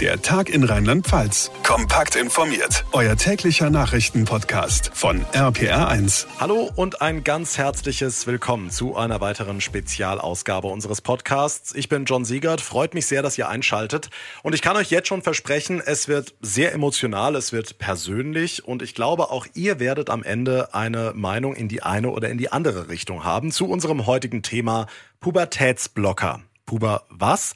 Der 0.00 0.20
Tag 0.20 0.48
in 0.48 0.64
Rheinland-Pfalz. 0.64 1.52
Kompakt 1.62 2.16
informiert. 2.16 2.84
Euer 2.90 3.14
täglicher 3.14 3.70
Nachrichtenpodcast 3.70 4.90
von 4.92 5.24
RPR1. 5.26 6.26
Hallo 6.40 6.68
und 6.74 7.00
ein 7.00 7.22
ganz 7.22 7.58
herzliches 7.58 8.26
Willkommen 8.26 8.70
zu 8.70 8.96
einer 8.96 9.20
weiteren 9.20 9.60
Spezialausgabe 9.60 10.66
unseres 10.66 11.00
Podcasts. 11.00 11.72
Ich 11.76 11.88
bin 11.88 12.06
John 12.06 12.24
Siegert. 12.24 12.60
Freut 12.60 12.92
mich 12.94 13.06
sehr, 13.06 13.22
dass 13.22 13.38
ihr 13.38 13.48
einschaltet. 13.48 14.10
Und 14.42 14.52
ich 14.52 14.62
kann 14.62 14.76
euch 14.76 14.90
jetzt 14.90 15.06
schon 15.06 15.22
versprechen, 15.22 15.80
es 15.80 16.08
wird 16.08 16.34
sehr 16.40 16.72
emotional, 16.72 17.36
es 17.36 17.52
wird 17.52 17.78
persönlich 17.78 18.66
und 18.66 18.82
ich 18.82 18.96
glaube, 18.96 19.30
auch 19.30 19.46
ihr 19.54 19.78
werdet 19.78 20.10
am 20.10 20.24
Ende 20.24 20.74
eine 20.74 21.12
Meinung 21.14 21.54
in 21.54 21.68
die 21.68 21.84
eine 21.84 22.10
oder 22.10 22.30
in 22.30 22.38
die 22.38 22.50
andere 22.50 22.88
Richtung 22.88 23.22
haben 23.22 23.52
zu 23.52 23.68
unserem 23.68 24.06
heutigen 24.06 24.42
Thema 24.42 24.88
Pubertätsblocker. 25.20 26.40
Puber 26.66 27.04
was? 27.10 27.54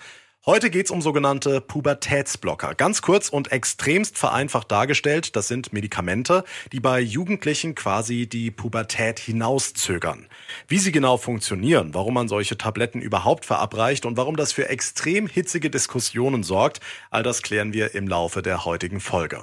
Heute 0.48 0.70
geht's 0.70 0.90
um 0.90 1.02
sogenannte 1.02 1.60
Pubertätsblocker. 1.60 2.74
Ganz 2.74 3.02
kurz 3.02 3.28
und 3.28 3.52
extremst 3.52 4.16
vereinfacht 4.16 4.72
dargestellt, 4.72 5.36
das 5.36 5.46
sind 5.46 5.74
Medikamente, 5.74 6.42
die 6.72 6.80
bei 6.80 7.00
Jugendlichen 7.00 7.74
quasi 7.74 8.26
die 8.26 8.50
Pubertät 8.50 9.18
hinauszögern. 9.18 10.26
Wie 10.66 10.78
sie 10.78 10.90
genau 10.90 11.18
funktionieren, 11.18 11.92
warum 11.92 12.14
man 12.14 12.28
solche 12.28 12.56
Tabletten 12.56 13.02
überhaupt 13.02 13.44
verabreicht 13.44 14.06
und 14.06 14.16
warum 14.16 14.36
das 14.36 14.52
für 14.52 14.70
extrem 14.70 15.26
hitzige 15.26 15.68
Diskussionen 15.68 16.42
sorgt, 16.42 16.80
all 17.10 17.22
das 17.22 17.42
klären 17.42 17.74
wir 17.74 17.94
im 17.94 18.08
Laufe 18.08 18.40
der 18.40 18.64
heutigen 18.64 19.00
Folge. 19.00 19.42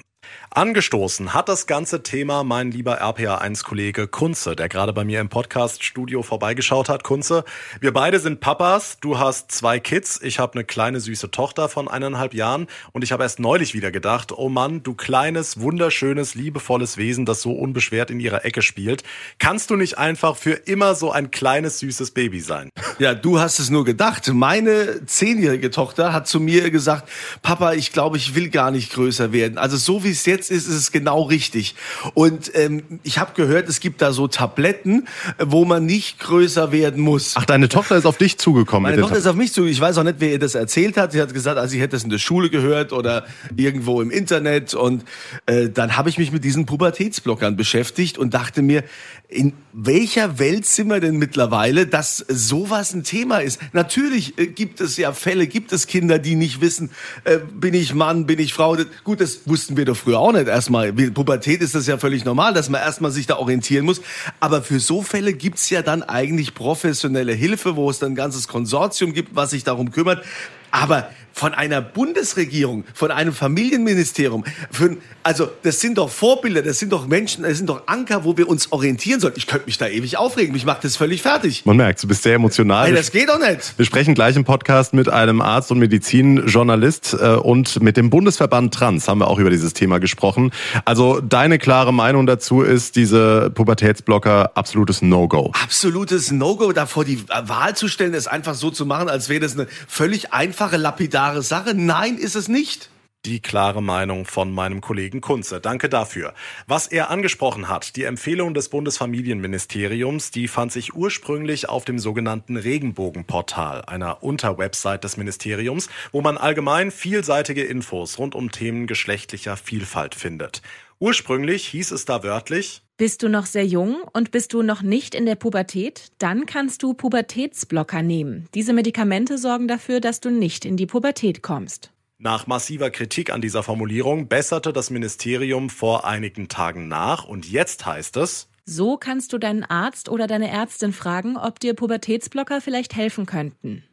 Angestoßen 0.56 1.34
hat 1.34 1.50
das 1.50 1.68
ganze 1.68 2.02
Thema 2.02 2.46
mein 2.46 2.72
lieber 2.72 3.02
RPA1-Kollege 3.02 4.08
Kunze, 4.08 4.56
der 4.56 4.70
gerade 4.70 4.94
bei 4.94 5.04
mir 5.04 5.20
im 5.20 5.28
Podcast-Studio 5.28 6.24
vorbeigeschaut 6.24 6.88
hat. 6.88 7.04
Kunze, 7.04 7.44
wir 7.82 7.92
beide 7.92 8.22
sind 8.22 8.40
Papas. 8.40 8.98
Du 9.02 9.20
hast 9.20 9.52
zwei 9.52 9.82
Kids. 9.82 10.22
Ich 10.24 10.40
habe 10.40 10.54
eine 10.54 10.64
kleine 10.64 11.02
süße 11.02 11.30
Tochter 11.30 11.68
von 11.68 11.90
eineinhalb 11.90 12.34
Jahren. 12.34 12.68
Und 12.94 13.04
ich 13.04 13.12
habe 13.12 13.24
erst 13.24 13.42
neulich 13.42 13.74
wieder 13.74 13.92
gedacht, 13.92 14.32
oh 14.32 14.48
Mann, 14.48 14.82
du 14.82 14.94
kleines, 14.94 15.60
wunderschönes, 15.60 16.36
liebevolles 16.36 16.96
Wesen, 16.96 17.26
das 17.26 17.42
so 17.42 17.52
unbeschwert 17.52 18.10
in 18.10 18.22
ihrer 18.22 18.46
Ecke 18.46 18.62
spielt. 18.62 19.04
Kannst 19.40 19.72
du 19.72 19.76
nicht 19.76 19.98
einfach 19.98 20.38
für 20.38 20.54
immer 20.54 20.96
so 20.96 21.12
ein 21.12 21.32
kleines, 21.32 21.80
süßes 21.80 22.12
Baby 22.12 22.40
sein? 22.40 22.70
Ja, 22.98 23.14
du 23.14 23.42
hast 23.42 23.60
es 23.60 23.70
nur 23.70 23.84
gedacht. 23.84 24.32
Meine 24.34 25.06
zehnjährige 25.06 25.70
Tochter 25.70 26.14
hat 26.14 26.30
zu 26.30 26.40
mir 26.40 26.72
gesagt, 26.72 27.10
Papa, 27.42 27.74
ich 27.74 27.92
glaube, 27.92 28.16
ich 28.16 28.36
will 28.36 28.50
gar 28.50 28.72
nicht 28.72 28.94
größer 28.94 29.34
werden. 29.34 29.58
Also 29.58 29.76
so 29.76 30.06
wie 30.06 30.12
es 30.16 30.26
jetzt 30.26 30.52
ist, 30.52 30.68
ist 30.68 30.76
es 30.76 30.92
genau 30.92 31.24
richtig. 31.24 31.76
Und 32.14 32.52
ähm, 32.56 32.84
ich 33.04 33.20
habe 33.20 33.34
gehört, 33.36 33.70
es 33.70 33.80
gibt 33.80 34.02
da 34.02 34.12
so 34.12 34.28
Tabletten, 34.28 35.08
wo 35.40 35.66
man 35.66 35.86
nicht 35.86 36.20
größer 36.20 36.72
werden 36.72 37.02
muss. 37.02 37.34
Ach, 37.36 37.46
deine 37.46 37.70
Tochter 37.70 37.98
ist 37.98 38.06
auf 38.06 38.18
dich 38.18 38.38
zugekommen. 38.38 38.92
Meine 38.92 39.02
Tochter 39.02 39.18
ist 39.18 39.28
auf 39.28 39.36
mich 39.36 39.52
zugekommen. 39.52 39.74
Ich 39.74 39.82
weiß 39.82 39.98
auch 39.98 40.04
nicht, 40.04 40.18
wer 40.20 40.32
ihr 40.32 40.40
das 40.40 40.56
erzählt 40.56 40.98
hat. 40.98 41.12
Sie 41.12 41.22
hat 41.22 41.34
gesagt, 41.34 41.58
also 41.58 41.72
sie 41.72 41.82
hätte 41.82 41.96
es 41.96 42.04
in 42.04 42.10
der 42.10 42.20
Schule 42.20 42.50
gehört 42.50 42.94
oder 42.94 43.26
irgendwo 43.56 44.02
im 44.02 44.12
Internet. 44.12 44.74
Und 44.74 45.04
äh, 45.46 45.70
dann 45.70 45.98
habe 45.98 46.10
ich 46.10 46.18
mich 46.18 46.32
mit 46.32 46.44
diesen 46.44 46.66
Pubertätsblockern 46.66 47.56
beschäftigt 47.56 48.18
und 48.18 48.34
dachte 48.34 48.62
mir, 48.62 48.84
in 49.28 49.54
welcher 49.74 50.40
Welt 50.40 50.66
sind 50.66 50.88
wir 50.88 51.00
denn 51.00 51.18
mittlerweile, 51.18 51.88
dass 51.88 52.18
sowas 52.18 52.94
ein 52.94 53.04
Thema 53.04 53.40
ist? 53.40 53.60
Natürlich 53.74 54.38
äh, 54.38 54.48
gibt 54.48 54.82
es 54.82 54.98
ja 54.98 55.14
Fälle, 55.14 55.48
gibt 55.48 55.74
es 55.74 55.88
Kinder, 55.88 56.20
die 56.20 56.36
nicht 56.36 56.62
wissen, 56.62 56.92
äh, 57.24 57.40
bin 57.40 57.74
ich 57.74 57.94
Mann, 57.94 58.26
bin 58.26 58.40
ich 58.40 58.54
Frau. 58.54 58.78
Gut, 59.04 59.22
das 59.22 59.42
wussten 59.46 59.78
wir 59.78 59.86
doch 59.86 59.98
früher 60.06 60.20
auch 60.20 60.32
nicht 60.32 60.48
erstmal. 60.48 60.94
Pubertät 60.94 61.62
ist 61.62 61.74
das 61.74 61.88
ja 61.88 61.98
völlig 61.98 62.24
normal, 62.26 62.54
dass 62.54 62.70
man 62.70 62.80
erstmal 62.80 63.12
sich 63.12 63.26
da 63.26 63.38
orientieren 63.38 63.86
muss. 63.86 64.02
Aber 64.40 64.62
für 64.62 64.80
so 64.80 65.02
Fälle 65.02 65.34
gibt's 65.34 65.70
ja 65.72 65.82
dann 65.82 66.04
eigentlich 66.04 66.54
professionelle 66.54 67.34
Hilfe, 67.34 67.76
wo 67.76 67.90
es 67.90 68.00
dann 68.00 68.12
ein 68.12 68.16
ganzes 68.16 68.48
Konsortium 68.48 69.14
gibt, 69.14 69.36
was 69.36 69.50
sich 69.50 69.64
darum 69.64 69.92
kümmert. 69.92 70.24
Aber 70.70 71.10
von 71.36 71.54
einer 71.54 71.82
Bundesregierung, 71.82 72.86
von 72.94 73.12
einem 73.12 73.34
Familienministerium, 73.34 74.46
für, 74.72 74.96
also 75.22 75.50
das 75.64 75.82
sind 75.82 75.98
doch 75.98 76.10
Vorbilder, 76.10 76.62
das 76.62 76.80
sind 76.80 76.94
doch 76.94 77.08
Menschen, 77.08 77.44
das 77.44 77.58
sind 77.58 77.68
doch 77.68 77.88
Anker, 77.88 78.24
wo 78.24 78.38
wir 78.38 78.48
uns 78.48 78.72
orientieren 78.72 79.20
sollen. 79.20 79.34
Ich 79.36 79.46
könnte 79.46 79.66
mich 79.66 79.78
da 79.78 79.88
ewig 79.88 80.18
aufregen, 80.18 80.54
mich 80.54 80.66
macht 80.66 80.86
das 80.86 80.96
völlig 80.96 81.22
fertig. 81.22 81.66
Man 81.66 81.76
merkt, 81.76 82.02
du 82.02 82.08
bist 82.08 82.24
sehr 82.24 82.36
emotional. 82.36 82.88
Hey, 82.88 82.96
das 82.96 83.12
geht 83.12 83.28
doch 83.28 83.38
nicht. 83.38 83.78
Wir 83.78 83.86
sprechen 83.86 84.16
gleich 84.16 84.38
im 84.38 84.46
Podcast 84.46 84.94
mit 84.94 85.10
einem 85.10 85.42
Arzt 85.42 85.72
und 85.72 85.80
Medizinjournalist 85.80 87.18
äh, 87.20 87.34
und 87.34 87.82
mit 87.82 87.98
dem 87.98 88.10
Bundesverband 88.10 88.74
Trans 88.74 89.10
haben 89.10 89.20
wir 89.20 89.28
auch 89.28 89.38
über 89.38 89.50
dieses 89.50 89.74
Thema 89.74 90.00
gesprochen. 90.00 90.52
Also 90.86 91.20
deine 91.20 91.60
klare 91.60 91.94
Meinung 91.94 92.28
dazu 92.28 92.62
ist, 92.62 92.96
diese 92.96 93.50
Pubertätsblocker 93.50 94.52
absolutes 94.56 95.02
No-Go. 95.02 95.52
Absolutes 95.62 96.32
No-Go, 96.32 96.72
da 96.72 96.86
vor 96.86 97.04
die 97.04 97.28
Wahl 97.28 97.76
zu 97.76 97.90
stellen, 97.90 98.14
es 98.14 98.28
einfach 98.28 98.56
so 98.56 98.72
zu 98.72 98.86
machen, 98.86 99.10
als 99.10 99.28
wäre 99.28 99.42
das 99.42 99.56
eine 99.56 99.68
völlig 99.90 100.32
einfache, 100.32 100.78
lapidare 100.78 101.25
Sache. 101.34 101.74
Nein, 101.74 102.18
ist 102.18 102.36
es 102.36 102.48
nicht 102.48 102.90
die 103.26 103.40
klare 103.40 103.82
Meinung 103.82 104.26
von 104.26 104.54
meinem 104.54 104.82
Kollegen 104.82 105.20
Kunze. 105.20 105.60
Danke 105.60 105.90
dafür. 105.90 106.34
Was 106.68 106.88
er 106.88 107.10
angesprochen 107.10 107.68
hat, 107.68 107.96
die 107.96 108.04
Empfehlung 108.04 108.54
des 108.54 108.70
Bundesfamilienministeriums, 108.70 110.30
die 110.30 110.48
fand 110.48 110.72
sich 110.72 110.94
ursprünglich 110.94 111.68
auf 111.68 111.86
dem 111.86 111.98
sogenannten 111.98 112.56
Regenbogenportal, 112.56 113.84
einer 113.86 114.22
Unterwebsite 114.22 115.00
des 115.00 115.18
Ministeriums, 115.18 115.90
wo 116.12 116.22
man 116.22 116.38
allgemein 116.38 116.92
vielseitige 116.92 117.64
Infos 117.64 118.20
rund 118.20 118.36
um 118.36 118.52
Themen 118.52 118.86
geschlechtlicher 118.86 119.58
Vielfalt 119.58 120.14
findet. 120.14 120.62
Ursprünglich 121.00 121.68
hieß 121.68 121.92
es 121.92 122.06
da 122.06 122.24
wörtlich, 122.24 122.85
bist 122.98 123.24
du 123.24 123.28
noch 123.28 123.46
sehr 123.46 123.66
jung 123.66 123.98
und 124.14 124.32
bist 124.32 124.54
du 124.54 124.62
noch 124.62 124.82
nicht 124.82 125.16
in 125.16 125.26
der 125.26 125.36
Pubertät? 125.36 126.14
Dann 126.18 126.46
kannst 126.46 126.82
du 126.82 126.94
Pubertätsblocker 126.94 128.02
nehmen. 128.02 128.48
Diese 128.54 128.72
Medikamente 128.72 129.38
sorgen 129.38 129.68
dafür, 129.68 130.00
dass 130.00 130.22
du 130.22 130.30
nicht 130.30 130.64
in 130.64 130.78
die 130.78 130.86
Pubertät 130.86 131.42
kommst. 131.42 131.92
Nach 132.18 132.48
massiver 132.48 132.92
Kritik 132.92 133.34
an 133.34 133.42
dieser 133.42 133.64
Formulierung 133.64 134.30
besserte 134.30 134.72
das 134.72 134.92
Ministerium 134.92 135.70
vor 135.70 136.06
einigen 136.06 136.48
Tagen 136.48 136.88
nach 136.88 137.26
und 137.26 137.52
jetzt 137.52 137.86
heißt 137.86 138.16
es, 138.16 138.48
so 138.64 138.98
kannst 138.98 139.34
du 139.34 139.38
deinen 139.38 139.64
Arzt 139.64 140.08
oder 140.08 140.26
deine 140.26 140.50
Ärztin 140.50 140.94
fragen, 140.94 141.38
ob 141.38 141.60
dir 141.60 141.74
Pubertätsblocker 141.74 142.62
vielleicht 142.62 142.96
helfen 142.96 143.26
könnten. 143.26 143.84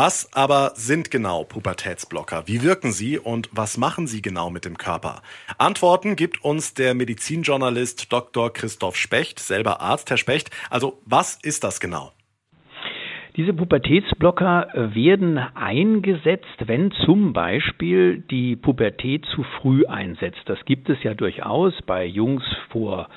Was 0.00 0.32
aber 0.32 0.74
sind 0.76 1.10
genau 1.10 1.42
Pubertätsblocker? 1.42 2.44
Wie 2.46 2.62
wirken 2.62 2.92
sie 2.92 3.18
und 3.18 3.50
was 3.50 3.76
machen 3.78 4.06
sie 4.06 4.22
genau 4.22 4.48
mit 4.48 4.64
dem 4.64 4.78
Körper? 4.78 5.22
Antworten 5.58 6.14
gibt 6.14 6.44
uns 6.44 6.72
der 6.72 6.94
Medizinjournalist 6.94 8.12
Dr. 8.12 8.52
Christoph 8.52 8.94
Specht, 8.94 9.40
selber 9.40 9.80
Arzt, 9.80 10.08
Herr 10.08 10.16
Specht. 10.16 10.50
Also 10.70 11.00
was 11.04 11.34
ist 11.42 11.64
das 11.64 11.80
genau? 11.80 12.12
Diese 13.36 13.52
Pubertätsblocker 13.52 14.72
äh, 14.72 14.94
werden 14.94 15.36
eingesetzt, 15.38 16.46
wenn 16.66 16.92
zum 17.04 17.32
Beispiel 17.32 18.18
die 18.18 18.54
Pubertät 18.54 19.26
zu 19.34 19.42
früh 19.60 19.84
einsetzt. 19.84 20.42
Das 20.46 20.64
gibt 20.64 20.90
es 20.90 21.02
ja 21.02 21.14
durchaus 21.14 21.74
bei 21.86 22.04
Jungs 22.04 22.44
vor 22.70 23.08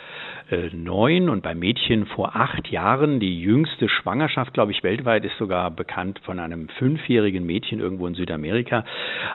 neun 0.73 1.29
und 1.29 1.43
bei 1.43 1.55
Mädchen 1.55 2.05
vor 2.05 2.35
acht 2.35 2.69
Jahren. 2.69 3.19
Die 3.19 3.39
jüngste 3.39 3.87
Schwangerschaft, 3.87 4.53
glaube 4.53 4.71
ich, 4.71 4.83
weltweit 4.83 5.23
ist 5.23 5.37
sogar 5.37 5.71
bekannt 5.71 6.19
von 6.23 6.39
einem 6.39 6.67
fünfjährigen 6.77 7.45
Mädchen 7.45 7.79
irgendwo 7.79 8.07
in 8.07 8.15
Südamerika. 8.15 8.83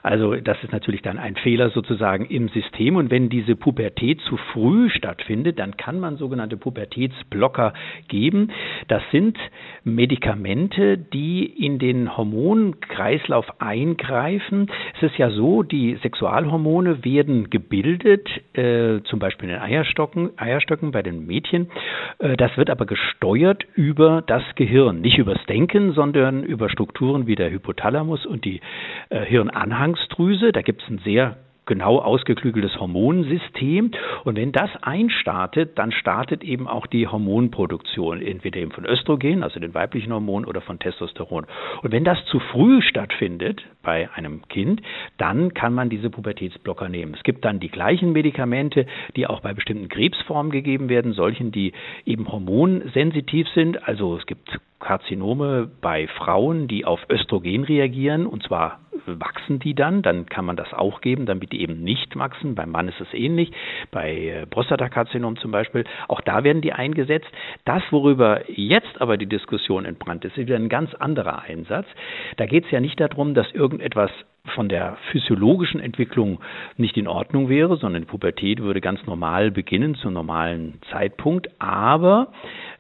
Also 0.03 0.35
das 0.37 0.63
ist 0.63 0.73
natürlich 0.73 1.03
dann 1.03 1.19
ein 1.19 1.37
Fehler 1.37 1.71
sozusagen 1.71 2.27
im 2.27 2.49
System. 2.49 2.97
Und 2.97 3.11
wenn 3.11 3.29
diese 3.29 3.57
Pubertät 3.57 4.21
zu 4.23 4.37
früh 4.53 4.91
stattfindet, 4.91 5.59
dann 5.59 5.77
kann 5.77 6.01
man 6.01 6.17
sogenannte 6.17 6.57
Pubertätsblocker 6.57 7.73
geben. 8.09 8.53
Das 8.89 9.03
sind 9.11 9.39
Medikamente, 9.85 10.99
die 10.99 11.45
in 11.45 11.79
den 11.79 12.17
Hormonkreislauf 12.17 13.61
eingreifen. 13.61 14.71
Es 14.97 15.11
ist 15.11 15.19
ja 15.19 15.31
so, 15.31 15.63
die 15.63 15.97
Sexualhormone 16.03 17.05
werden 17.05 17.51
gebildet, 17.51 18.29
äh, 18.53 19.01
zum 19.05 19.19
Beispiel 19.19 19.49
in 19.49 19.55
den 19.55 19.63
Eierstöcken, 19.63 20.31
Eierstöcken 20.37 20.91
bei 20.91 21.06
den 21.07 21.27
Mädchen. 21.27 21.71
Äh, 22.19 22.37
das 22.37 22.57
wird 22.57 22.71
aber 22.71 22.87
gesteuert 22.87 23.65
über 23.75 24.23
das 24.27 24.43
Gehirn, 24.55 25.01
nicht 25.01 25.19
übers 25.19 25.45
Denken, 25.49 25.93
sondern 25.93 26.43
über 26.43 26.69
Strukturen 26.69 27.27
wie 27.27 27.35
der 27.35 27.51
Hypothalamus 27.51 28.27
und 28.27 28.45
die 28.45 28.61
äh, 29.09 29.25
Hirnanhangsdrüse. 29.25 30.53
Da 30.53 30.63
gibt 30.63 30.83
es 30.83 30.89
ein 30.89 30.99
sehr 30.99 31.37
genau 31.67 31.99
ausgeklügeltes 31.99 32.79
Hormonsystem. 32.79 33.91
Und 34.25 34.37
wenn 34.37 34.53
das 34.53 34.71
einstartet, 34.83 35.79
dann 35.79 35.93
startet 35.93 36.43
eben 36.43 36.67
auch 36.67 36.87
die 36.87 37.07
Hormonproduktion, 37.07 38.23
entweder 38.23 38.61
eben 38.61 38.71
von 38.71 38.87
Östrogen, 38.87 39.43
also 39.43 39.61
den 39.61 39.75
weiblichen 39.75 40.13
Hormon, 40.13 40.45
oder 40.45 40.61
von 40.61 40.79
Testosteron. 40.79 41.47
Und 41.83 41.93
wenn 41.93 42.05
das 42.05 42.25
zu 42.27 42.39
früh 42.39 42.81
stattfindet 42.83 43.63
bei 43.83 44.09
einem 44.15 44.47
Kind, 44.49 44.81
dann 45.19 45.55
kann 45.55 45.75
man 45.75 45.91
diese 45.91 46.11
Pubertätsblocker 46.11 46.89
nehmen. 46.89 47.15
Es 47.15 47.23
gibt 47.23 47.45
dann 47.45 47.61
die 47.61 47.69
gleichen 47.69 48.13
Medikamente, 48.13 48.87
die 49.17 49.27
auch 49.27 49.41
bei 49.41 49.53
bestimmten 49.53 49.89
Krebsformen 49.89 50.53
gegeben 50.53 50.89
werden, 50.89 51.13
solchen, 51.13 51.53
die 51.53 51.73
eben 52.05 52.31
hormonsensitiv 52.31 53.49
sind. 53.55 53.87
Also 53.87 54.17
es 54.17 54.27
gibt 54.27 54.59
Karzinome 54.87 55.69
bei 55.81 56.07
Frauen, 56.07 56.69
die 56.69 56.85
auf 56.85 57.01
Östrogen 57.11 57.65
reagieren, 57.65 58.25
und 58.25 58.45
zwar 58.45 58.79
wachsen 59.05 59.59
die 59.59 59.75
dann, 59.75 60.03
dann 60.03 60.27
kann 60.27 60.45
man 60.45 60.55
das 60.55 60.73
auch 60.73 61.01
geben, 61.01 61.27
damit 61.27 61.51
die 61.51 61.61
eben 61.61 61.83
nicht 61.83 62.17
wachsen. 62.17 62.55
Beim 62.55 62.71
Mann 62.71 62.87
ist 62.87 63.01
es 63.01 63.13
ähnlich, 63.13 63.51
bei 63.91 64.15
äh, 64.15 64.47
Prostatakarzinom 64.47 65.39
zum 65.39 65.51
Beispiel, 65.51 65.85
auch 66.07 66.21
da 66.21 66.45
werden 66.45 66.63
die 66.63 66.73
eingesetzt. 66.73 67.27
Das, 67.65 67.83
worüber 67.91 68.49
jetzt 68.49 69.01
aber 69.01 69.17
die 69.17 69.27
Diskussion 69.27 69.85
entbrannt 69.85 70.25
ist, 70.25 70.39
ist 70.39 70.47
wieder 70.47 70.57
ein 70.57 70.69
ganz 70.69 70.95
anderer 70.95 71.43
Einsatz. 71.43 71.87
Da 72.37 72.47
geht 72.47 72.67
es 72.67 72.71
ja 72.71 72.79
nicht 72.79 73.01
darum, 73.01 73.35
dass 73.35 73.51
irgendetwas 73.53 74.13
von 74.55 74.69
der 74.69 74.97
physiologischen 75.11 75.81
Entwicklung 75.81 76.41
nicht 76.77 76.97
in 76.97 77.09
Ordnung 77.09 77.49
wäre, 77.49 77.77
sondern 77.77 78.03
die 78.03 78.09
Pubertät 78.09 78.61
würde 78.61 78.81
ganz 78.81 79.05
normal 79.07 79.51
beginnen, 79.51 79.97
zum 79.97 80.13
normalen 80.13 80.81
Zeitpunkt. 80.91 81.49
Aber 81.59 82.29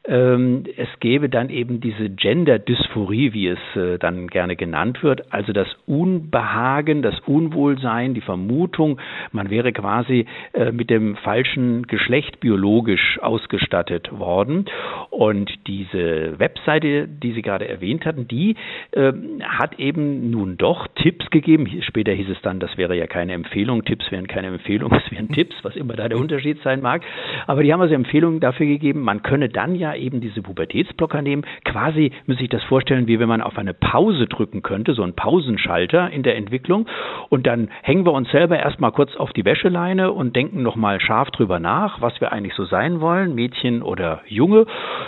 es 0.08 0.88
gäbe 1.00 1.28
dann 1.28 1.50
eben 1.50 1.80
diese 1.80 2.08
Gender-Dysphorie, 2.08 3.32
wie 3.32 3.48
es 3.48 3.58
äh, 3.74 3.98
dann 3.98 4.28
gerne 4.28 4.54
genannt 4.54 5.02
wird, 5.02 5.32
also 5.32 5.52
das 5.52 5.66
Unbehagen, 5.86 7.02
das 7.02 7.18
Unwohlsein, 7.26 8.14
die 8.14 8.20
Vermutung, 8.20 9.00
man 9.32 9.50
wäre 9.50 9.72
quasi 9.72 10.26
äh, 10.52 10.70
mit 10.70 10.90
dem 10.90 11.16
falschen 11.16 11.88
Geschlecht 11.88 12.38
biologisch 12.38 13.18
ausgestattet 13.20 14.16
worden. 14.16 14.66
Und 15.10 15.52
diese 15.66 16.38
Webseite, 16.38 17.08
die 17.08 17.32
Sie 17.32 17.42
gerade 17.42 17.68
erwähnt 17.68 18.06
hatten, 18.06 18.28
die 18.28 18.54
äh, 18.92 19.12
hat 19.42 19.78
eben 19.80 20.30
nun 20.30 20.56
doch 20.56 20.86
Tipps 21.02 21.30
gegeben. 21.30 21.66
Später 21.82 22.12
hieß 22.12 22.28
es 22.28 22.40
dann, 22.42 22.60
das 22.60 22.76
wäre 22.76 22.96
ja 22.96 23.08
keine 23.08 23.32
Empfehlung, 23.32 23.84
Tipps 23.84 24.12
wären 24.12 24.28
keine 24.28 24.48
Empfehlung, 24.48 24.92
es 25.04 25.10
wären 25.10 25.30
Tipps, 25.30 25.56
was 25.62 25.74
immer 25.74 25.94
da 25.94 26.08
der 26.08 26.18
Unterschied 26.18 26.62
sein 26.62 26.80
mag. 26.80 27.02
Aber 27.48 27.64
die 27.64 27.72
haben 27.72 27.80
also 27.80 27.94
Empfehlungen 27.94 28.38
dafür 28.38 28.66
gegeben, 28.66 29.00
man 29.00 29.22
könne 29.24 29.48
dann 29.48 29.74
ja 29.74 29.95
eben 29.96 30.20
diese 30.20 30.42
Pubertätsblocker 30.42 31.22
nehmen. 31.22 31.44
Quasi 31.64 32.12
muss 32.26 32.40
ich 32.40 32.48
das 32.48 32.62
vorstellen, 32.64 33.06
wie 33.06 33.18
wenn 33.18 33.28
man 33.28 33.42
auf 33.42 33.58
eine 33.58 33.74
Pause 33.74 34.26
drücken 34.26 34.62
könnte, 34.62 34.94
so 34.94 35.02
ein 35.02 35.14
Pausenschalter 35.14 36.10
in 36.10 36.22
der 36.22 36.36
Entwicklung. 36.36 36.86
Und 37.28 37.46
dann 37.46 37.68
hängen 37.82 38.04
wir 38.04 38.12
uns 38.12 38.30
selber 38.30 38.58
erstmal 38.58 38.92
kurz 38.92 39.16
auf 39.16 39.32
die 39.32 39.44
Wäscheleine 39.44 40.12
und 40.12 40.36
denken 40.36 40.62
nochmal 40.62 41.00
scharf 41.00 41.30
drüber 41.30 41.58
nach, 41.60 42.00
was 42.00 42.20
wir 42.20 42.32
eigentlich 42.32 42.54
so 42.54 42.64
sein 42.64 43.00
wollen, 43.00 43.34
Mädchen 43.34 43.82
oder 43.82 44.22
Junge, 44.26 44.66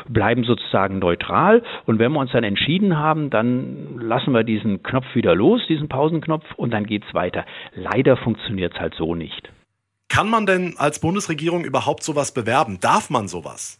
bleiben 0.08 0.44
sozusagen 0.44 0.99
neutral. 0.99 1.62
Und 1.87 1.99
wenn 1.99 2.12
wir 2.12 2.20
uns 2.20 2.32
dann 2.32 2.44
entschieden 2.44 2.99
haben, 2.99 3.31
dann 3.31 3.99
lassen 4.00 4.32
wir 4.32 4.44
diesen 4.44 4.82
Knopf 4.82 5.14
wieder 5.14 5.35
los, 5.35 5.67
diesen 5.69 5.88
Pausenknopf, 5.88 6.44
und 6.56 6.73
dann 6.73 6.87
geht's 6.87 7.12
weiter. 7.14 7.44
Leider 7.75 8.17
funktioniert 8.17 8.75
es 8.75 8.81
halt 8.81 8.94
so 8.94 9.14
nicht. 9.14 9.50
Kann 10.08 10.31
man 10.31 10.46
denn 10.46 10.75
als 10.79 11.00
Bundesregierung 11.00 11.64
überhaupt 11.64 12.02
sowas 12.02 12.32
bewerben? 12.32 12.79
Darf 12.81 13.11
man 13.11 13.29
sowas? 13.29 13.79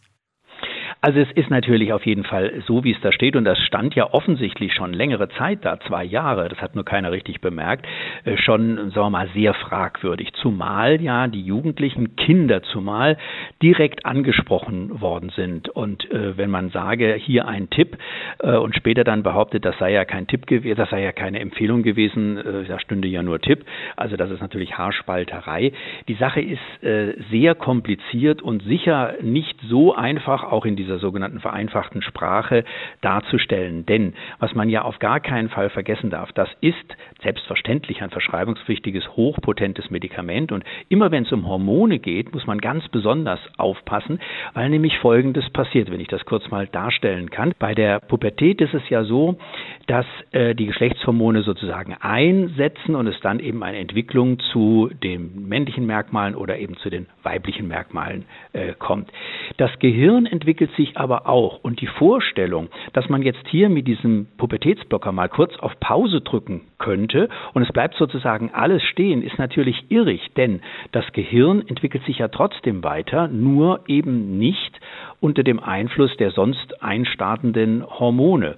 Also 1.01 1.19
es 1.19 1.31
ist 1.31 1.49
natürlich 1.49 1.93
auf 1.93 2.05
jeden 2.05 2.25
Fall 2.25 2.61
so, 2.67 2.83
wie 2.83 2.91
es 2.91 2.99
da 2.99 3.13
steht, 3.13 3.37
und 3.37 3.45
das 3.45 3.57
stand 3.59 3.95
ja 3.95 4.11
offensichtlich 4.11 4.73
schon 4.73 4.91
längere 4.91 5.29
Zeit 5.29 5.63
da, 5.63 5.79
zwei 5.79 6.03
Jahre, 6.03 6.49
das 6.49 6.59
hat 6.61 6.75
nur 6.75 6.83
keiner 6.83 7.13
richtig 7.13 7.39
bemerkt, 7.39 7.85
äh, 8.25 8.35
schon, 8.35 8.75
sagen 8.91 9.05
wir 9.05 9.09
mal, 9.09 9.29
sehr 9.33 9.53
fragwürdig. 9.53 10.33
Zumal 10.33 11.01
ja 11.01 11.27
die 11.27 11.41
jugendlichen 11.41 12.17
Kinder 12.17 12.63
zumal 12.63 13.17
direkt 13.63 14.05
angesprochen 14.05 14.99
worden 14.99 15.31
sind. 15.33 15.69
Und 15.69 16.11
äh, 16.11 16.37
wenn 16.37 16.49
man 16.49 16.69
sage, 16.69 17.13
hier 17.13 17.47
ein 17.47 17.69
Tipp 17.69 17.97
äh, 18.39 18.57
und 18.57 18.75
später 18.75 19.05
dann 19.05 19.23
behauptet, 19.23 19.63
das 19.63 19.77
sei 19.77 19.93
ja 19.93 20.03
kein 20.03 20.27
Tipp 20.27 20.47
gewesen, 20.47 20.75
das 20.75 20.89
sei 20.89 21.01
ja 21.01 21.13
keine 21.13 21.39
Empfehlung 21.39 21.81
gewesen, 21.81 22.37
äh, 22.39 22.65
da 22.67 22.77
stünde 22.77 23.07
ja 23.07 23.23
nur 23.23 23.39
Tipp. 23.39 23.63
Also 23.95 24.17
das 24.17 24.31
ist 24.31 24.41
natürlich 24.41 24.77
Haarspalterei. 24.77 25.71
Die 26.09 26.15
Sache 26.15 26.41
ist 26.41 26.83
äh, 26.83 27.13
sehr 27.31 27.55
kompliziert 27.55 28.41
und 28.41 28.63
sicher 28.63 29.13
nicht 29.21 29.57
so 29.69 29.95
einfach, 29.95 30.43
auch 30.43 30.65
in 30.65 30.75
dieser 30.89 30.99
sogenannten 30.99 31.39
vereinfachten 31.39 32.01
Sprache 32.01 32.63
darzustellen. 33.01 33.85
Denn 33.85 34.13
was 34.39 34.55
man 34.55 34.69
ja 34.69 34.81
auf 34.81 34.97
gar 34.99 35.19
keinen 35.19 35.49
Fall 35.49 35.69
vergessen 35.69 36.09
darf, 36.09 36.31
das 36.33 36.49
ist 36.61 36.75
selbstverständlich 37.21 38.01
ein 38.01 38.09
verschreibungspflichtiges, 38.09 39.15
hochpotentes 39.15 39.91
Medikament. 39.91 40.51
Und 40.51 40.63
immer 40.89 41.11
wenn 41.11 41.23
es 41.23 41.31
um 41.31 41.47
Hormone 41.47 41.99
geht, 41.99 42.33
muss 42.33 42.47
man 42.47 42.59
ganz 42.59 42.87
besonders 42.87 43.39
aufpassen, 43.57 44.19
weil 44.53 44.69
nämlich 44.69 44.97
Folgendes 44.97 45.47
passiert, 45.51 45.91
wenn 45.91 45.99
ich 45.99 46.07
das 46.07 46.25
kurz 46.25 46.49
mal 46.49 46.65
darstellen 46.65 47.29
kann. 47.29 47.53
Bei 47.59 47.75
der 47.75 47.99
Pubertät 47.99 48.61
ist 48.61 48.73
es 48.73 48.87
ja 48.89 49.03
so, 49.03 49.37
dass 49.85 50.05
äh, 50.31 50.55
die 50.55 50.65
Geschlechtshormone 50.65 51.43
sozusagen 51.43 51.95
einsetzen 51.99 52.95
und 52.95 53.05
es 53.07 53.19
dann 53.21 53.39
eben 53.39 53.63
eine 53.63 53.77
Entwicklung 53.77 54.39
zu 54.51 54.89
den 55.03 55.47
männlichen 55.47 55.85
Merkmalen 55.85 56.35
oder 56.35 56.57
eben 56.57 56.77
zu 56.77 56.89
den 56.89 57.07
weiblichen 57.21 57.67
Merkmalen 57.67 58.25
äh, 58.53 58.73
kommt. 58.73 59.11
Das 59.57 59.77
Gehirn 59.79 60.25
entwickelt 60.25 60.71
sich 60.79 60.97
aber 60.97 61.27
auch 61.27 61.59
und 61.61 61.81
die 61.81 61.87
Vorstellung, 61.87 62.69
dass 62.93 63.09
man 63.09 63.21
jetzt 63.21 63.45
hier 63.49 63.69
mit 63.69 63.85
diesem 63.85 64.27
Pubertätsblocker 64.37 65.11
mal 65.11 65.27
kurz 65.27 65.53
auf 65.59 65.77
Pause 65.81 66.21
drücken 66.21 66.61
könnte 66.77 67.27
und 67.53 67.63
es 67.63 67.73
bleibt 67.73 67.95
sozusagen 67.95 68.51
alles 68.53 68.81
stehen, 68.83 69.21
ist 69.21 69.37
natürlich 69.37 69.85
irrig, 69.89 70.21
denn 70.37 70.61
das 70.93 71.05
Gehirn 71.11 71.67
entwickelt 71.67 72.05
sich 72.05 72.19
ja 72.19 72.29
trotzdem 72.29 72.83
weiter, 72.83 73.27
nur 73.27 73.81
eben 73.87 74.37
nicht 74.37 74.79
unter 75.19 75.43
dem 75.43 75.59
Einfluss 75.59 76.15
der 76.15 76.31
sonst 76.31 76.81
einstartenden 76.81 77.85
Hormone. 77.85 78.55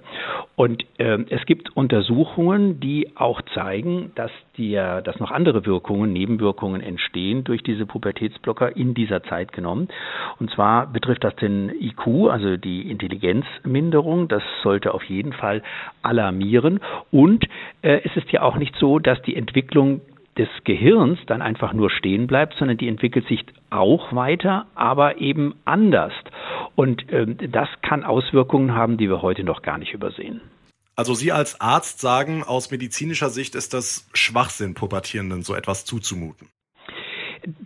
Und 0.54 0.84
äh, 0.98 1.18
es 1.30 1.44
gibt 1.46 1.76
Untersuchungen, 1.76 2.78
die 2.78 3.16
auch 3.16 3.42
zeigen, 3.54 4.12
dass, 4.14 4.30
die, 4.58 4.74
dass 4.74 5.18
noch 5.18 5.30
andere 5.30 5.64
Wirkungen, 5.66 6.12
Nebenwirkungen 6.12 6.80
entstehen 6.80 7.44
durch 7.44 7.62
diese 7.62 7.86
Pubertätsblocker 7.86 8.76
in 8.76 8.94
dieser 8.94 9.22
Zeit 9.22 9.52
genommen. 9.52 9.88
Und 10.38 10.50
zwar 10.50 10.86
betrifft 10.86 11.24
das 11.24 11.34
den 11.36 11.70
IQ, 11.70 12.30
also 12.30 12.56
die 12.56 12.90
Intelligenzminderung. 12.90 14.28
Das 14.28 14.42
sollte 14.62 14.94
auf 14.94 15.04
jeden 15.04 15.32
Fall 15.32 15.62
alarmieren. 16.02 16.80
Und 17.10 17.44
äh, 17.82 18.00
es 18.04 18.16
ist 18.16 18.30
ja 18.32 18.42
auch 18.42 18.56
nicht 18.56 18.76
so, 18.76 18.98
dass 18.98 19.20
die 19.22 19.36
Entwicklung 19.36 20.00
des 20.38 20.48
Gehirns 20.64 21.18
dann 21.26 21.42
einfach 21.42 21.72
nur 21.72 21.90
stehen 21.90 22.26
bleibt, 22.26 22.54
sondern 22.54 22.78
die 22.78 22.88
entwickelt 22.88 23.26
sich 23.28 23.44
auch 23.70 24.14
weiter, 24.14 24.66
aber 24.74 25.20
eben 25.20 25.54
anders. 25.64 26.12
Und 26.74 27.04
ähm, 27.12 27.36
das 27.50 27.68
kann 27.82 28.02
Auswirkungen 28.02 28.74
haben, 28.74 28.96
die 28.96 29.10
wir 29.10 29.20
heute 29.20 29.44
noch 29.44 29.62
gar 29.62 29.78
nicht 29.78 29.92
übersehen. 29.92 30.40
Also 30.94 31.14
Sie 31.14 31.32
als 31.32 31.60
Arzt 31.60 32.00
sagen, 32.00 32.44
aus 32.44 32.70
medizinischer 32.70 33.30
Sicht 33.30 33.54
ist 33.54 33.72
das 33.72 34.08
Schwachsinn, 34.12 34.74
Pubertierenden 34.74 35.42
so 35.42 35.54
etwas 35.54 35.84
zuzumuten. 35.84 36.48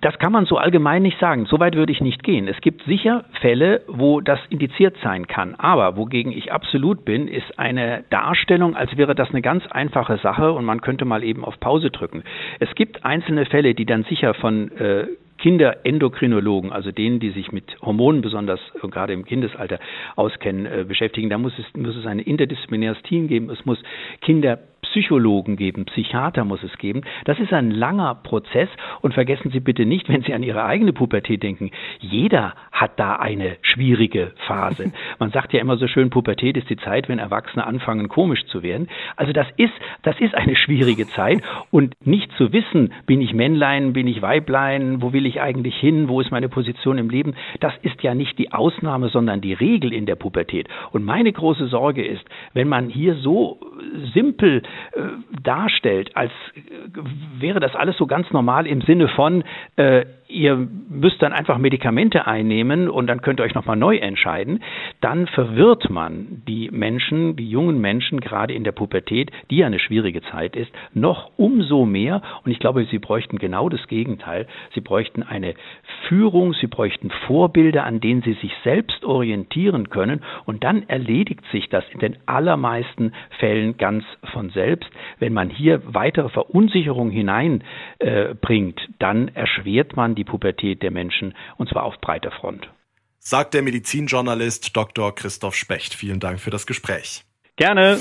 Das 0.01 0.19
kann 0.19 0.33
man 0.33 0.47
so 0.47 0.57
allgemein 0.57 1.03
nicht 1.03 1.19
sagen. 1.19 1.45
So 1.47 1.59
weit 1.61 1.75
würde 1.75 1.93
ich 1.93 2.01
nicht 2.01 2.23
gehen. 2.23 2.49
Es 2.49 2.61
gibt 2.63 2.85
sicher 2.85 3.25
Fälle, 3.41 3.83
wo 3.89 4.23
das 4.23 4.39
indiziert 4.49 4.97
sein 5.03 5.27
kann. 5.27 5.55
Aber 5.57 5.97
wogegen 5.97 6.33
ich 6.33 6.51
absolut 6.51 7.05
bin, 7.05 7.29
ist 7.29 7.59
eine 7.59 8.05
Darstellung, 8.09 8.75
als 8.75 8.97
wäre 8.97 9.15
das 9.15 9.31
eine 9.31 9.43
ganz 9.43 9.67
einfache 9.67 10.19
Sache 10.19 10.53
und 10.53 10.65
man 10.65 10.81
könnte 10.81 11.05
mal 11.05 11.23
eben 11.23 11.45
auf 11.45 11.61
Pause 11.61 11.91
drücken. 11.91 12.23
Es 12.59 12.75
gibt 12.75 13.05
einzelne 13.05 13.45
Fälle, 13.45 13.75
die 13.75 13.85
dann 13.85 14.05
sicher 14.05 14.33
von 14.33 14.71
äh, 14.79 15.09
Kinderendokrinologen, 15.39 16.73
also 16.73 16.93
denen, 16.93 17.21
die 17.21 17.31
sich 17.31 17.53
mit 17.53 17.65
Hormonen 17.83 18.23
besonders 18.23 18.61
äh, 18.83 18.89
gerade 18.89 19.13
im 19.13 19.25
Kindesalter 19.25 19.79
auskennen, 20.17 20.67
äh, 20.67 20.85
beschäftigen. 20.85 21.31
Da 21.31 21.39
muss 21.39 21.53
es, 21.59 21.65
muss 21.77 21.97
es 21.97 22.07
ein 22.07 22.19
interdisziplinäres 22.19 23.01
Team 23.03 23.29
geben. 23.29 23.51
Es 23.51 23.65
muss 23.65 23.79
Kinder 24.21 24.59
Psychologen 24.97 25.57
geben, 25.57 25.85
Psychiater 25.85 26.47
muss 26.47 26.63
es 26.63 26.79
geben. 26.79 27.03
Das 27.27 27.39
ist 27.39 27.53
ein 27.53 27.71
langer 27.71 28.15
Prozess 28.15 28.71
und 29.03 29.13
vergessen 29.13 29.51
Sie 29.51 29.61
bitte 29.61 29.85
nicht, 29.85 30.09
wenn 30.09 30.23
Sie 30.23 30.33
an 30.33 30.43
Ihre 30.43 30.65
eigene 30.65 30.95
Pubertät 30.95 31.43
denken, 31.43 31.71
jeder 32.01 32.55
hat 32.73 32.99
da 32.99 33.17
eine 33.17 33.59
schwierige 33.61 34.33
Phase. 34.47 34.95
Man 35.19 35.33
sagt 35.33 35.53
ja 35.53 35.61
immer 35.61 35.77
so 35.77 35.87
schön, 35.87 36.09
Pubertät 36.09 36.57
ist 36.57 36.71
die 36.71 36.79
Zeit, 36.79 37.11
wenn 37.11 37.19
Erwachsene 37.19 37.67
anfangen 37.67 38.09
komisch 38.09 38.47
zu 38.47 38.63
werden. 38.63 38.89
Also 39.17 39.35
das 39.35 39.47
ist, 39.59 39.75
das 40.03 40.19
ist 40.19 40.35
eine 40.35 40.57
schwierige 40.57 41.07
Zeit 41.09 41.43
und 41.71 41.95
nicht 42.07 42.33
zu 42.39 42.55
wissen, 42.55 42.95
bin 43.05 43.21
ich 43.21 43.35
Männlein, 43.35 43.93
bin 43.93 44.07
ich 44.07 44.23
Weiblein, 44.23 45.03
wo 45.03 45.13
will 45.13 45.27
ich 45.27 45.43
eigentlich 45.43 45.77
hin, 45.77 46.09
wo 46.09 46.23
ist 46.23 46.31
meine 46.31 46.49
Position 46.49 46.97
im 46.97 47.11
Leben, 47.11 47.35
das 47.61 47.75
ist 47.83 48.03
ja 48.03 48.15
nicht 48.15 48.39
die 48.39 48.55
Ausnahme, 48.55 49.11
sondern 49.11 49.43
die 49.43 49.53
Regel 49.53 49.93
in 49.93 50.07
der 50.07 50.17
Pubertät. 50.17 50.69
Und 50.93 51.05
meine 51.05 51.35
große 51.35 51.67
Sorge 51.67 52.03
ist, 52.03 52.25
wenn 52.55 52.69
man 52.69 52.89
hier 52.89 53.17
so 53.17 53.61
simpel 54.15 54.63
darstellt, 55.43 56.17
als 56.17 56.33
äh, 56.55 56.61
wäre 57.41 57.61
das 57.61 57.75
alles 57.75 57.97
so 57.97 58.07
ganz 58.07 58.31
normal 58.31 58.67
im 58.67 58.81
Sinne 58.83 59.09
von, 59.09 59.45
äh, 59.77 60.05
ihr 60.29 60.57
müsst 60.89 61.23
dann 61.23 61.33
einfach 61.33 61.59
Medikamente 61.59 62.27
einnehmen 62.27 62.89
und 62.89 63.07
dann 63.07 63.23
könnt 63.23 63.41
ihr 63.41 63.45
euch 63.45 63.55
nochmal 63.55 63.77
neu 63.77 63.97
entscheiden, 63.97 64.63
dann 65.01 65.27
verwirrt 65.29 65.89
man 65.91 66.43
die 66.49 66.71
Menschen, 66.71 67.37
die 67.37 67.49
jungen 67.49 67.81
Menschen, 67.81 68.21
gerade 68.21 68.55
in 68.55 68.65
der 68.65 68.73
Pubertät, 68.73 69.31
die 69.51 69.59
ja 69.59 69.67
eine 69.67 69.79
schwierige 69.79 70.23
Zeit 70.23 70.57
ist, 70.57 70.71
noch 70.95 71.31
umso 71.37 71.85
mehr. 71.85 72.23
Und 72.45 72.51
ich 72.51 72.59
glaube, 72.59 72.85
sie 72.91 72.99
bräuchten 72.99 73.39
genau 73.39 73.69
das 73.69 73.87
Gegenteil. 73.87 74.47
Sie 74.75 74.81
bräuchten 74.81 75.23
eine 75.23 75.55
Führung, 76.09 76.55
sie 76.55 76.67
bräuchten 76.67 77.11
Vorbilder, 77.27 77.85
an 77.85 78.01
denen 78.01 78.23
sie 78.23 78.35
sich 78.35 78.53
selbst 78.65 79.05
orientieren 79.05 79.91
können. 79.91 80.23
Und 80.45 80.65
dann 80.65 80.89
erledigt 80.89 81.45
sich 81.53 81.69
das 81.69 81.85
in 81.93 82.01
den 82.01 82.17
allermeisten 82.27 83.13
Fällen 83.39 83.77
ganz 83.77 84.05
von 84.33 84.51
selbst. 84.51 84.66
Wenn 85.19 85.33
man 85.33 85.51
hier 85.51 85.83
weitere 85.85 86.29
Verunsicherung 86.29 87.11
hineinbringt, 87.11 88.81
äh, 88.81 88.93
dann 88.99 89.29
erschwert 89.29 89.97
man 89.97 90.15
die 90.15 90.25
Pubertät 90.25 90.83
der 90.83 90.91
Menschen 90.91 91.35
und 91.57 91.69
zwar 91.69 91.85
auf 91.85 91.99
breiter 92.01 92.31
Front. 92.31 92.69
Sagt 93.19 93.55
der 93.55 93.63
Medizinjournalist 93.63 94.77
Dr. 94.77 95.15
Christoph 95.15 95.57
Specht. 95.57 95.95
Vielen 95.95 96.21
Dank 96.21 96.39
für 96.39 96.51
das 96.51 96.67
Gespräch. 96.67 97.25
Gerne. 97.57 97.99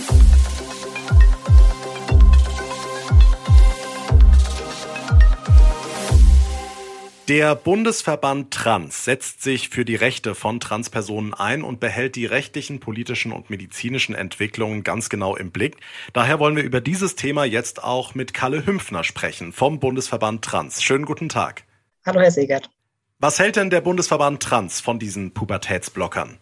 Der 7.28 7.56
Bundesverband 7.56 8.54
Trans 8.54 9.04
setzt 9.04 9.42
sich 9.42 9.70
für 9.70 9.84
die 9.84 9.96
Rechte 9.96 10.36
von 10.36 10.60
Transpersonen 10.60 11.34
ein 11.34 11.64
und 11.64 11.80
behält 11.80 12.16
die 12.16 12.28
rechtlichen, 12.28 12.80
politischen 12.80 13.32
und 13.32 13.50
medizinischen 13.50 14.14
Entwicklungen 14.14 14.84
ganz 14.84 15.10
genau 15.10 15.36
im 15.36 15.50
Blick. 15.50 15.78
Daher 16.14 16.38
wollen 16.38 16.56
wir 16.56 16.62
über 16.62 16.82
dieses 16.82 17.16
Thema 17.16 17.44
jetzt 17.44 17.84
auch 17.84 18.14
mit 18.14 18.36
Kalle 18.36 18.68
Hümpfner 18.68 19.04
sprechen 19.04 19.54
vom 19.54 19.80
Bundesverband 19.80 20.46
Trans. 20.46 20.84
Schönen 20.84 21.06
guten 21.06 21.28
Tag. 21.28 21.64
Hallo, 22.06 22.20
Herr 22.20 22.30
Segert. 22.30 22.70
Was 23.18 23.40
hält 23.40 23.56
denn 23.56 23.72
der 23.72 23.82
Bundesverband 23.82 24.44
Trans 24.44 24.80
von 24.80 25.00
diesen 25.00 25.34
Pubertätsblockern? 25.34 26.38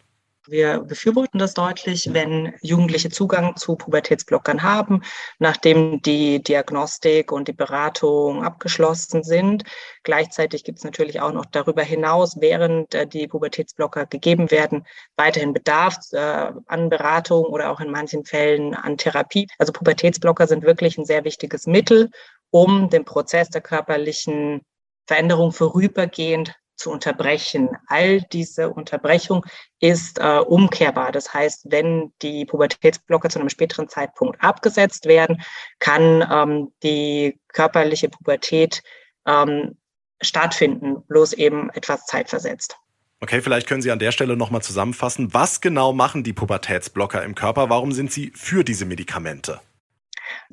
Wir 0.46 0.80
befürworten 0.80 1.40
das 1.40 1.54
deutlich, 1.54 2.10
wenn 2.12 2.54
Jugendliche 2.62 3.10
Zugang 3.10 3.56
zu 3.56 3.78
Pubertätsblockern 3.78 4.62
haben, 4.62 5.02
nachdem 5.40 6.02
die 6.02 6.44
Diagnostik 6.44 7.32
und 7.32 7.48
die 7.48 7.54
Beratung 7.54 8.44
abgeschlossen 8.44 9.24
sind. 9.24 9.64
Gleichzeitig 10.04 10.66
gibt 10.66 10.80
es 10.80 10.84
natürlich 10.84 11.22
auch 11.22 11.32
noch 11.32 11.46
darüber 11.46 11.82
hinaus, 11.82 12.42
während 12.42 12.94
äh, 12.94 13.08
die 13.08 13.28
Pubertätsblocker 13.28 14.06
gegeben 14.06 14.52
werden, 14.52 14.86
weiterhin 15.16 15.54
Bedarf 15.54 15.96
äh, 16.12 16.52
an 16.66 16.90
Beratung 16.90 17.46
oder 17.46 17.72
auch 17.72 17.80
in 17.80 17.90
manchen 17.90 18.26
Fällen 18.26 18.74
an 18.74 18.98
Therapie. 18.98 19.48
Also 19.60 19.72
Pubertätsblocker 19.72 20.48
sind 20.48 20.64
wirklich 20.64 20.98
ein 20.98 21.06
sehr 21.06 21.24
wichtiges 21.24 21.68
Mittel, 21.68 22.10
um 22.50 22.90
den 22.90 23.06
Prozess 23.06 23.50
der 23.50 23.62
körperlichen 23.62 24.62
Veränderung 25.08 25.54
vorübergehend 25.54 26.54
zu 26.76 26.92
unterbrechen. 26.92 27.70
All 27.88 28.22
diese 28.22 28.70
Unterbrechung 28.70 29.46
ist 29.80 30.20
äh, 30.20 30.40
umkehrbar. 30.40 31.12
Das 31.12 31.34
heißt, 31.34 31.68
wenn 31.70 32.14
die 32.22 32.46
Pubertätsblocker 32.46 33.30
zu 33.30 33.40
einem 33.40 33.50
späteren 33.50 33.90
Zeitpunkt 33.90 34.42
abgesetzt 34.44 35.06
werden, 35.06 35.42
kann 35.80 36.28
ähm, 36.32 36.74
die 36.84 37.40
körperliche 37.50 38.10
Pubertät 38.10 38.82
ähm, 39.26 39.78
stattfinden, 40.22 41.06
bloß 41.08 41.34
eben 41.34 41.70
etwas 41.72 42.06
zeitversetzt. 42.06 42.78
Okay, 43.20 43.42
vielleicht 43.42 43.68
können 43.68 43.82
Sie 43.82 43.92
an 43.92 44.00
der 44.00 44.12
Stelle 44.12 44.36
nochmal 44.36 44.62
zusammenfassen. 44.62 45.34
Was 45.34 45.62
genau 45.62 45.94
machen 45.94 46.24
die 46.24 46.34
Pubertätsblocker 46.34 47.24
im 47.24 47.36
Körper? 47.36 47.70
Warum 47.70 47.94
sind 47.94 48.12
sie 48.12 48.34
für 48.36 48.66
diese 48.66 48.86
Medikamente? 48.86 49.62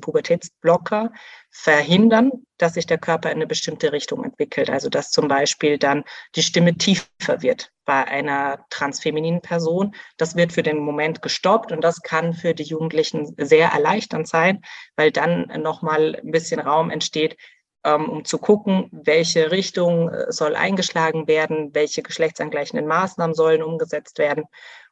Pubertätsblocker 0.01 1.11
verhindern, 1.49 2.31
dass 2.57 2.75
sich 2.75 2.85
der 2.85 2.97
Körper 2.97 3.29
in 3.29 3.37
eine 3.37 3.47
bestimmte 3.47 3.91
Richtung 3.91 4.23
entwickelt. 4.23 4.69
Also 4.69 4.89
dass 4.89 5.11
zum 5.11 5.27
Beispiel 5.27 5.77
dann 5.77 6.03
die 6.35 6.43
Stimme 6.43 6.75
tiefer 6.75 7.41
wird 7.41 7.71
bei 7.85 8.05
einer 8.05 8.65
transfemininen 8.69 9.41
Person. 9.41 9.95
Das 10.17 10.35
wird 10.35 10.53
für 10.53 10.63
den 10.63 10.77
Moment 10.77 11.21
gestoppt 11.21 11.71
und 11.71 11.81
das 11.81 12.01
kann 12.01 12.33
für 12.33 12.53
die 12.53 12.63
Jugendlichen 12.63 13.33
sehr 13.37 13.69
erleichternd 13.69 14.27
sein, 14.27 14.61
weil 14.95 15.11
dann 15.11 15.47
nochmal 15.61 16.15
ein 16.15 16.31
bisschen 16.31 16.59
Raum 16.59 16.89
entsteht, 16.89 17.37
ähm, 17.83 18.09
um 18.09 18.25
zu 18.25 18.37
gucken, 18.37 18.89
welche 18.91 19.51
Richtung 19.51 20.09
äh, 20.09 20.31
soll 20.31 20.55
eingeschlagen 20.55 21.27
werden, 21.27 21.73
welche 21.73 22.03
geschlechtsangleichenden 22.03 22.87
Maßnahmen 22.87 23.33
sollen 23.33 23.63
umgesetzt 23.63 24.19
werden. 24.19 24.45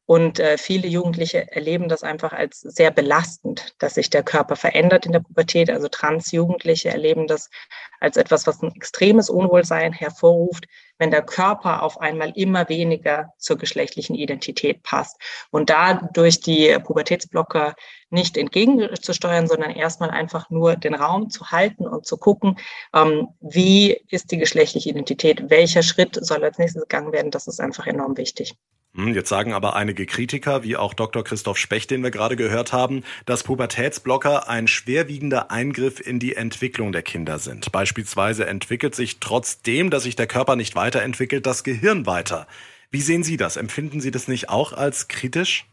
Und 0.10 0.40
äh, 0.40 0.58
viele 0.58 0.88
Jugendliche 0.88 1.52
erleben 1.52 1.88
das 1.88 2.02
einfach 2.02 2.34
als 2.34 2.62
sehr 2.62 2.90
belastend, 2.90 3.76
dass 3.78 3.94
sich 3.94 4.10
der 4.10 4.24
Körper 4.24 4.56
verändert 4.56 5.06
in 5.06 5.12
der 5.12 5.20
Pubertät. 5.20 5.70
Also 5.70 5.88
Transjugendliche 5.88 6.90
erleben 6.90 7.28
das 7.28 7.52
als 8.00 8.18
etwas, 8.18 8.48
was 8.48 8.64
ein 8.64 8.74
extremes 8.76 9.30
Unwohlsein 9.30 9.94
hervorruft, 9.94 10.66
wenn 10.98 11.12
der 11.12 11.22
Körper 11.22 11.84
auf 11.84 12.02
einmal 12.02 12.32
immer 12.32 12.70
weniger 12.70 13.34
zur 13.38 13.60
geschlechtlichen 13.60 14.16
Identität 14.16 14.82
passt. 14.82 15.16
Und 15.52 15.70
da 15.70 16.10
durch 16.12 16.40
die 16.40 16.76
Pubertätsblocker 16.84 17.76
nicht 18.10 18.36
entgegenzusteuern, 18.36 19.46
sondern 19.46 19.70
erstmal 19.70 20.10
einfach 20.10 20.50
nur 20.50 20.76
den 20.76 20.96
Raum 20.96 21.30
zu 21.30 21.52
halten 21.52 21.86
und 21.86 22.08
zu 22.08 22.18
gucken, 22.18 22.58
ähm, 22.96 23.28
wie 23.42 24.02
ist 24.10 24.32
die 24.32 24.40
geschlechtliche 24.40 24.90
Identität, 24.90 25.52
welcher 25.52 25.84
Schritt 25.84 26.18
soll 26.20 26.44
als 26.44 26.58
nächstes 26.58 26.82
gegangen 26.82 27.12
werden, 27.12 27.30
das 27.30 27.46
ist 27.46 27.62
einfach 27.62 27.86
enorm 27.86 28.18
wichtig. 28.18 28.56
Hm, 28.96 29.14
jetzt 29.14 29.30
sagen 29.30 29.54
aber 29.54 29.76
einige 29.76 30.06
Kritiker, 30.08 30.64
wie 30.64 30.76
auch 30.76 30.96
Dr. 30.96 31.24
Christoph 31.24 31.58
Specht, 31.58 31.92
den 31.92 32.02
wir 32.02 32.10
gerade 32.10 32.36
gehört 32.36 32.74
haben, 32.74 33.04
dass 33.26 33.44
Pubertätsblocker 33.44 34.50
ein 34.50 34.68
schwerwiegender 34.68 35.52
Eingriff 35.52 36.00
in 36.00 36.20
die 36.20 36.36
Entwicklung 36.36 36.92
der 36.92 37.04
Kinder 37.04 37.38
sind. 37.38 37.72
Beispielsweise 37.72 38.48
entwickelt 38.48 38.96
sich 38.96 39.20
trotzdem, 39.20 39.92
dass 39.92 40.04
sich 40.04 40.16
der 40.16 40.28
Körper 40.28 40.56
nicht 40.56 40.76
weiterentwickelt, 40.76 41.46
das 41.46 41.64
Gehirn 41.64 42.08
weiter. 42.08 42.48
Wie 42.90 43.02
sehen 43.02 43.24
Sie 43.24 43.38
das? 43.38 43.58
Empfinden 43.58 44.02
Sie 44.02 44.10
das 44.10 44.28
nicht 44.28 44.50
auch 44.50 44.74
als 44.74 45.08
kritisch? 45.08 45.68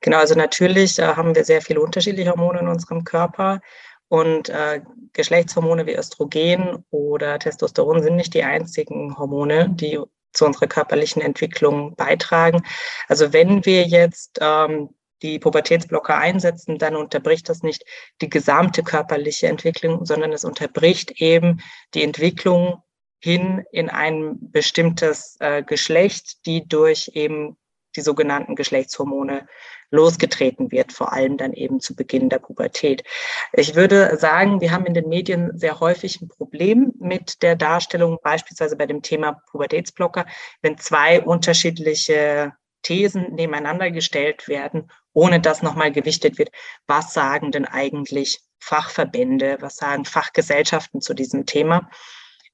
Genau, 0.00 0.18
also 0.18 0.34
natürlich 0.34 0.98
äh, 0.98 1.02
haben 1.02 1.34
wir 1.34 1.44
sehr 1.44 1.60
viele 1.60 1.80
unterschiedliche 1.80 2.30
Hormone 2.30 2.60
in 2.60 2.68
unserem 2.68 3.04
Körper. 3.04 3.60
Und 4.08 4.48
äh, 4.48 4.80
Geschlechtshormone 5.12 5.86
wie 5.86 5.94
Östrogen 5.94 6.84
oder 6.90 7.38
Testosteron 7.38 8.02
sind 8.02 8.16
nicht 8.16 8.34
die 8.34 8.42
einzigen 8.42 9.16
Hormone, 9.16 9.70
die 9.70 9.98
zu 10.32 10.46
unserer 10.46 10.66
körperlichen 10.66 11.22
Entwicklung 11.22 11.94
beitragen. 11.96 12.62
Also 13.08 13.32
wenn 13.32 13.64
wir 13.64 13.84
jetzt 13.84 14.38
ähm, 14.40 14.90
die 15.22 15.38
Pubertätsblocker 15.38 16.16
einsetzen, 16.16 16.78
dann 16.78 16.96
unterbricht 16.96 17.48
das 17.48 17.62
nicht 17.62 17.84
die 18.20 18.28
gesamte 18.28 18.82
körperliche 18.82 19.46
Entwicklung, 19.46 20.04
sondern 20.04 20.32
es 20.32 20.44
unterbricht 20.44 21.12
eben 21.20 21.60
die 21.94 22.02
Entwicklung 22.02 22.82
hin 23.20 23.64
in 23.70 23.88
ein 23.88 24.50
bestimmtes 24.50 25.36
äh, 25.38 25.62
Geschlecht, 25.62 26.44
die 26.44 26.66
durch 26.66 27.12
eben 27.14 27.56
die 27.96 28.00
sogenannten 28.00 28.56
Geschlechtshormone 28.56 29.46
losgetreten 29.90 30.70
wird, 30.72 30.92
vor 30.92 31.12
allem 31.12 31.36
dann 31.36 31.52
eben 31.52 31.80
zu 31.80 31.94
Beginn 31.94 32.28
der 32.28 32.38
Pubertät. 32.38 33.04
Ich 33.52 33.74
würde 33.74 34.16
sagen, 34.16 34.60
wir 34.60 34.72
haben 34.72 34.86
in 34.86 34.94
den 34.94 35.08
Medien 35.08 35.56
sehr 35.58 35.80
häufig 35.80 36.20
ein 36.20 36.28
Problem 36.28 36.92
mit 36.98 37.42
der 37.42 37.56
Darstellung, 37.56 38.18
beispielsweise 38.22 38.76
bei 38.76 38.86
dem 38.86 39.02
Thema 39.02 39.40
Pubertätsblocker, 39.50 40.26
wenn 40.62 40.78
zwei 40.78 41.20
unterschiedliche 41.20 42.52
Thesen 42.82 43.34
nebeneinander 43.34 43.90
gestellt 43.90 44.48
werden, 44.48 44.90
ohne 45.12 45.40
dass 45.40 45.62
nochmal 45.62 45.92
gewichtet 45.92 46.38
wird, 46.38 46.50
was 46.86 47.12
sagen 47.12 47.52
denn 47.52 47.64
eigentlich 47.64 48.40
Fachverbände, 48.58 49.58
was 49.60 49.76
sagen 49.76 50.04
Fachgesellschaften 50.04 51.00
zu 51.00 51.14
diesem 51.14 51.46
Thema. 51.46 51.88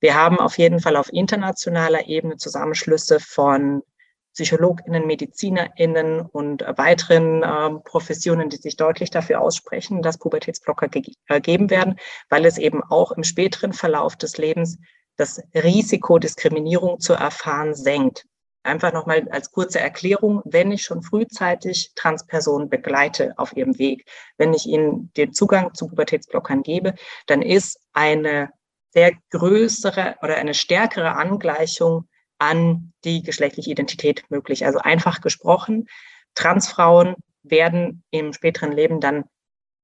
Wir 0.00 0.14
haben 0.14 0.38
auf 0.38 0.58
jeden 0.58 0.80
Fall 0.80 0.96
auf 0.96 1.12
internationaler 1.12 2.06
Ebene 2.08 2.36
Zusammenschlüsse 2.36 3.20
von 3.20 3.82
PsychologInnen, 4.38 5.04
MedizinerInnen 5.04 6.20
und 6.20 6.62
weiteren 6.76 7.42
ähm, 7.44 7.82
Professionen, 7.82 8.48
die 8.48 8.56
sich 8.56 8.76
deutlich 8.76 9.10
dafür 9.10 9.40
aussprechen, 9.40 10.00
dass 10.00 10.18
Pubertätsblocker 10.18 10.88
gegeben 10.88 11.66
äh, 11.66 11.70
werden, 11.70 11.96
weil 12.28 12.46
es 12.46 12.56
eben 12.56 12.82
auch 12.84 13.10
im 13.12 13.24
späteren 13.24 13.72
Verlauf 13.72 14.14
des 14.14 14.38
Lebens 14.38 14.78
das 15.16 15.42
Risiko, 15.54 16.20
Diskriminierung 16.20 17.00
zu 17.00 17.14
erfahren, 17.14 17.74
senkt. 17.74 18.26
Einfach 18.62 18.92
nochmal 18.92 19.26
als 19.30 19.50
kurze 19.50 19.80
Erklärung, 19.80 20.42
wenn 20.44 20.70
ich 20.70 20.82
schon 20.82 21.02
frühzeitig 21.02 21.92
Transpersonen 21.96 22.68
begleite 22.68 23.34
auf 23.38 23.56
ihrem 23.56 23.76
Weg, 23.78 24.04
wenn 24.36 24.54
ich 24.54 24.66
ihnen 24.66 25.10
den 25.16 25.32
Zugang 25.32 25.74
zu 25.74 25.88
Pubertätsblockern 25.88 26.62
gebe, 26.62 26.94
dann 27.26 27.42
ist 27.42 27.80
eine 27.92 28.50
sehr 28.90 29.12
größere 29.30 30.16
oder 30.22 30.36
eine 30.36 30.54
stärkere 30.54 31.16
Angleichung 31.16 32.08
an 32.38 32.92
die 33.04 33.22
geschlechtliche 33.22 33.70
Identität 33.70 34.24
möglich. 34.30 34.64
Also 34.64 34.78
einfach 34.78 35.20
gesprochen, 35.20 35.88
Transfrauen 36.34 37.16
werden 37.42 38.04
im 38.10 38.32
späteren 38.32 38.72
Leben 38.72 39.00
dann 39.00 39.24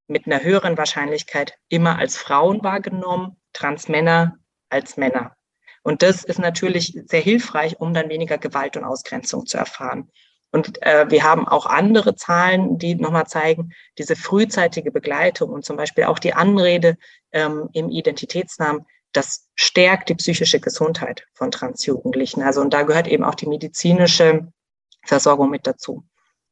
mit 0.06 0.26
einer 0.26 0.42
höheren 0.42 0.76
Wahrscheinlichkeit 0.76 1.54
immer 1.68 1.98
als 1.98 2.16
Frauen 2.16 2.62
wahrgenommen, 2.62 3.36
Transmänner 3.52 4.38
als 4.68 4.96
Männer. 4.96 5.36
Und 5.82 6.02
das 6.02 6.24
ist 6.24 6.38
natürlich 6.38 6.98
sehr 7.06 7.20
hilfreich, 7.20 7.78
um 7.78 7.92
dann 7.94 8.08
weniger 8.08 8.38
Gewalt 8.38 8.76
und 8.76 8.84
Ausgrenzung 8.84 9.46
zu 9.46 9.58
erfahren. 9.58 10.10
Und 10.50 10.80
äh, 10.82 11.10
wir 11.10 11.24
haben 11.24 11.48
auch 11.48 11.66
andere 11.66 12.14
Zahlen, 12.14 12.78
die 12.78 12.94
nochmal 12.94 13.26
zeigen, 13.26 13.72
diese 13.98 14.14
frühzeitige 14.14 14.92
Begleitung 14.92 15.50
und 15.50 15.64
zum 15.64 15.76
Beispiel 15.76 16.04
auch 16.04 16.18
die 16.18 16.32
Anrede 16.32 16.96
ähm, 17.32 17.68
im 17.72 17.90
Identitätsnamen 17.90 18.86
das 19.14 19.48
stärkt 19.54 20.08
die 20.08 20.16
psychische 20.16 20.60
Gesundheit 20.60 21.26
von 21.32 21.50
Transjugendlichen. 21.50 22.42
Also 22.42 22.60
und 22.60 22.74
da 22.74 22.82
gehört 22.82 23.06
eben 23.06 23.24
auch 23.24 23.36
die 23.36 23.46
medizinische 23.46 24.48
Versorgung 25.04 25.50
mit 25.50 25.66
dazu. 25.66 26.04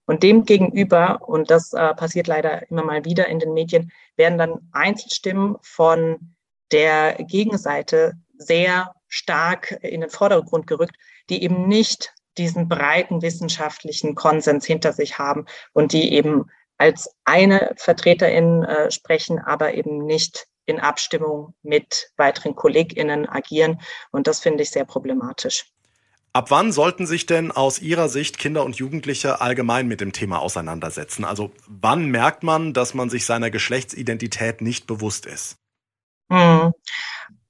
Und 0.07 0.23
dem 0.23 0.45
gegenüber, 0.45 1.21
und 1.27 1.51
das 1.51 1.73
äh, 1.73 1.95
passiert 1.95 2.27
leider 2.27 2.69
immer 2.71 2.85
mal 2.85 3.05
wieder 3.05 3.29
in 3.29 3.39
den 3.39 3.53
Medien, 3.53 3.93
werden 4.17 4.39
dann 4.39 4.69
Einzelstimmen 4.73 5.57
von 5.63 6.35
der 6.71 7.15
Gegenseite 7.15 8.15
sehr 8.37 8.95
stark 9.09 9.79
in 9.83 10.01
den 10.01 10.11
Vordergrund 10.11 10.67
gerückt, 10.67 10.97
die 11.31 11.43
eben 11.43 11.69
nicht 11.69 12.15
diesen 12.39 12.69
breiten 12.69 13.23
wissenschaftlichen 13.23 14.15
Konsens 14.15 14.65
hinter 14.65 14.93
sich 14.93 15.19
haben 15.19 15.47
und 15.73 15.93
die 15.93 16.13
eben 16.13 16.51
als 16.79 17.15
eine 17.25 17.75
Vertreterin 17.77 18.65
äh, 18.65 18.91
sprechen, 18.91 19.39
aber 19.39 19.75
eben 19.75 20.05
nicht 20.05 20.47
in 20.67 20.81
Abstimmung 20.81 21.55
mit 21.63 22.13
weiteren 22.17 22.55
KollegInnen 22.55 23.29
agieren. 23.29 23.81
Und 24.11 24.27
das 24.27 24.41
finde 24.41 24.63
ich 24.63 24.71
sehr 24.71 24.85
problematisch. 24.85 25.67
Ab 26.35 26.51
wann 26.51 26.73
sollten 26.73 27.07
sich 27.07 27.27
denn 27.27 27.51
aus 27.51 27.79
Ihrer 27.79 28.09
Sicht 28.09 28.39
Kinder 28.39 28.65
und 28.65 28.77
Jugendliche 28.77 29.43
allgemein 29.43 29.87
mit 29.87 30.01
dem 30.01 30.13
Thema 30.13 30.41
auseinandersetzen? 30.41 31.27
Also 31.27 31.53
wann 31.69 32.07
merkt 32.07 32.43
man, 32.43 32.73
dass 32.73 32.95
man 32.95 33.11
sich 33.11 33.27
seiner 33.27 33.51
Geschlechtsidentität 33.51 34.63
nicht 34.63 34.87
bewusst 34.87 35.27
ist? 35.27 35.59
Hm. 36.31 36.73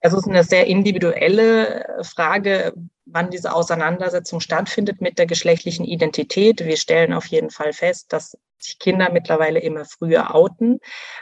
Also 0.00 0.16
es 0.16 0.24
ist 0.24 0.28
eine 0.28 0.42
sehr 0.42 0.66
individuelle 0.66 2.02
Frage, 2.02 2.72
wann 3.12 3.30
diese 3.30 3.54
Auseinandersetzung 3.54 4.40
stattfindet 4.40 5.00
mit 5.00 5.18
der 5.18 5.26
geschlechtlichen 5.26 5.84
Identität. 5.84 6.64
Wir 6.64 6.76
stellen 6.76 7.12
auf 7.12 7.26
jeden 7.26 7.50
Fall 7.50 7.72
fest, 7.72 8.12
dass 8.12 8.36
sich 8.58 8.78
Kinder 8.78 9.10
mittlerweile 9.12 9.60
immer 9.60 9.84
früher 9.84 10.34
outen. 10.34 10.78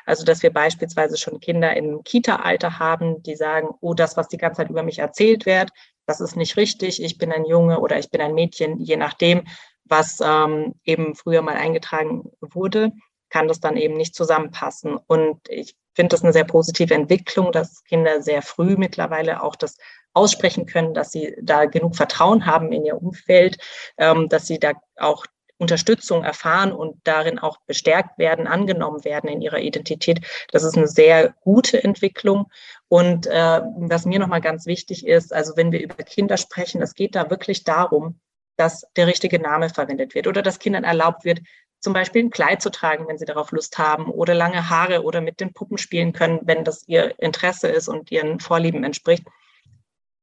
Also 0.07 0.25
dass 0.25 0.43
wir 0.43 0.53
beispielsweise 0.53 1.17
schon 1.17 1.41
Kinder 1.41 1.77
im 1.77 2.03
Kita-Alter 2.05 2.79
haben, 2.79 3.23
die 3.23 3.37
sagen, 3.37 3.69
oh, 3.81 3.95
das, 3.95 4.17
was 4.17 4.29
die 4.29 4.37
ganze 4.37 4.59
Zeit 4.59 4.71
über 4.71 4.83
mich 4.83 4.99
erzählt 4.99 5.47
wird, 5.47 5.71
das 6.07 6.21
ist 6.21 6.37
nicht 6.37 6.57
richtig, 6.57 7.03
ich 7.03 7.19
bin 7.19 7.33
ein 7.33 7.45
Junge 7.45 7.81
oder 7.81 7.99
ich 7.99 8.11
bin 8.11 8.21
ein 8.21 8.35
Mädchen, 8.35 8.79
je 8.79 8.97
nachdem, 8.97 9.47
was 9.85 10.19
ähm, 10.21 10.75
eben 10.85 11.15
früher 11.15 11.43
mal 11.43 11.57
eingetragen 11.57 12.31
wurde, 12.41 12.93
kann 13.29 13.49
das 13.49 13.61
dann 13.61 13.77
eben 13.77 13.95
nicht 13.95 14.15
zusammenpassen. 14.15 14.97
Und 15.07 15.41
ich 15.49 15.77
finde 15.95 16.15
das 16.15 16.23
eine 16.23 16.33
sehr 16.33 16.45
positive 16.45 16.95
Entwicklung, 16.95 17.53
dass 17.53 17.85
Kinder 17.85 18.23
sehr 18.23 18.43
früh 18.43 18.77
mittlerweile 18.77 19.43
auch 19.43 19.57
das 19.57 19.77
aussprechen 20.13 20.67
können, 20.67 20.95
dass 20.95 21.13
sie 21.13 21.37
da 21.41 21.67
genug 21.67 21.97
Vertrauen 21.97 22.47
haben 22.47 22.73
in 22.73 22.85
ihr 22.85 23.01
Umfeld, 23.01 23.59
ähm, 23.97 24.29
dass 24.29 24.47
sie 24.47 24.59
da 24.59 24.73
auch 24.97 25.27
Unterstützung 25.61 26.25
erfahren 26.25 26.73
und 26.73 26.97
darin 27.05 27.39
auch 27.39 27.59
bestärkt 27.67 28.19
werden, 28.19 28.47
angenommen 28.47 29.05
werden 29.05 29.29
in 29.29 29.43
ihrer 29.43 29.61
Identität. 29.61 30.21
Das 30.51 30.65
ist 30.65 30.77
eine 30.77 30.89
sehr 30.89 31.35
gute 31.43 31.85
Entwicklung. 31.85 32.47
Und 32.89 33.27
äh, 33.27 33.61
was 33.77 34.07
mir 34.07 34.19
nochmal 34.19 34.41
ganz 34.41 34.65
wichtig 34.65 35.07
ist, 35.07 35.35
also 35.35 35.57
wenn 35.57 35.71
wir 35.71 35.83
über 35.83 36.03
Kinder 36.03 36.39
sprechen, 36.39 36.81
es 36.81 36.95
geht 36.95 37.15
da 37.15 37.29
wirklich 37.29 37.63
darum, 37.65 38.19
dass 38.57 38.87
der 38.97 39.07
richtige 39.07 39.39
Name 39.39 39.69
verwendet 39.69 40.15
wird 40.15 40.27
oder 40.27 40.43
dass 40.43 40.59
Kindern 40.59 40.85
erlaubt 40.85 41.25
wird, 41.25 41.41
zum 41.79 41.93
Beispiel 41.93 42.25
ein 42.25 42.31
Kleid 42.31 42.61
zu 42.63 42.71
tragen, 42.71 43.09
wenn 43.09 43.19
sie 43.19 43.25
darauf 43.25 43.53
Lust 43.53 43.79
haben, 43.79 44.11
oder 44.11 44.35
lange 44.35 44.69
Haare 44.69 45.03
oder 45.03 45.21
mit 45.21 45.41
den 45.41 45.53
Puppen 45.53 45.79
spielen 45.79 46.13
können, 46.13 46.41
wenn 46.43 46.65
das 46.65 46.87
ihr 46.89 47.19
Interesse 47.19 47.69
ist 47.69 47.89
und 47.89 48.11
ihren 48.11 48.39
Vorlieben 48.39 48.85
entspricht. 48.85 49.25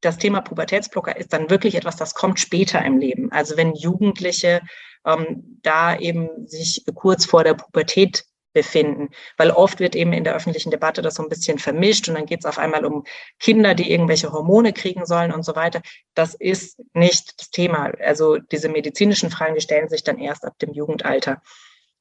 Das 0.02 0.18
Thema 0.18 0.42
Pubertätsblocker 0.42 1.18
ist 1.18 1.34
dann 1.34 1.50
wirklich 1.50 1.76
etwas, 1.76 1.96
das 1.96 2.14
kommt 2.14 2.40
später 2.40 2.84
im 2.84 2.98
Leben. 3.00 3.32
Also 3.32 3.58
wenn 3.58 3.74
Jugendliche 3.74 4.62
ähm, 5.06 5.60
da 5.64 5.98
eben 5.98 6.48
sich 6.48 6.84
kurz 6.94 7.26
vor 7.26 7.44
der 7.44 7.56
Pubertät 7.56 8.26
befinden. 8.54 9.10
Weil 9.38 9.52
oft 9.52 9.80
wird 9.80 9.96
eben 9.96 10.14
in 10.14 10.24
der 10.24 10.36
öffentlichen 10.36 10.72
Debatte 10.72 11.04
das 11.04 11.14
so 11.16 11.24
ein 11.24 11.30
bisschen 11.30 11.60
vermischt 11.60 12.08
und 12.08 12.16
dann 12.16 12.26
geht 12.26 12.40
es 12.40 12.46
auf 12.46 12.58
einmal 12.58 12.86
um 12.86 13.04
Kinder, 13.40 13.76
die 13.76 13.92
irgendwelche 13.92 14.32
Hormone 14.32 14.74
kriegen 14.74 15.06
sollen 15.06 15.32
und 15.32 15.44
so 15.44 15.56
weiter. 15.56 15.82
Das 16.16 16.34
ist 16.34 16.82
nicht 16.94 17.40
das 17.40 17.52
Thema. 17.52 17.92
Also 18.04 18.38
diese 18.38 18.70
medizinischen 18.70 19.30
Fragen, 19.30 19.54
die 19.54 19.62
stellen 19.62 19.90
sich 19.90 20.04
dann 20.04 20.18
erst 20.18 20.44
ab 20.44 20.58
dem 20.58 20.74
Jugendalter. 20.74 21.42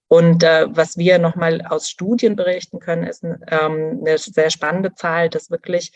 Und 0.08 0.44
äh, 0.44 0.66
was 0.70 0.96
wir 0.96 1.18
nochmal 1.18 1.60
aus 1.68 1.90
Studien 1.90 2.36
berichten 2.36 2.78
können, 2.78 3.04
ist 3.04 3.22
ähm, 3.24 4.00
eine 4.00 4.16
sehr 4.16 4.50
spannende 4.50 4.94
Zahl, 4.94 5.28
dass 5.28 5.50
wirklich 5.50 5.92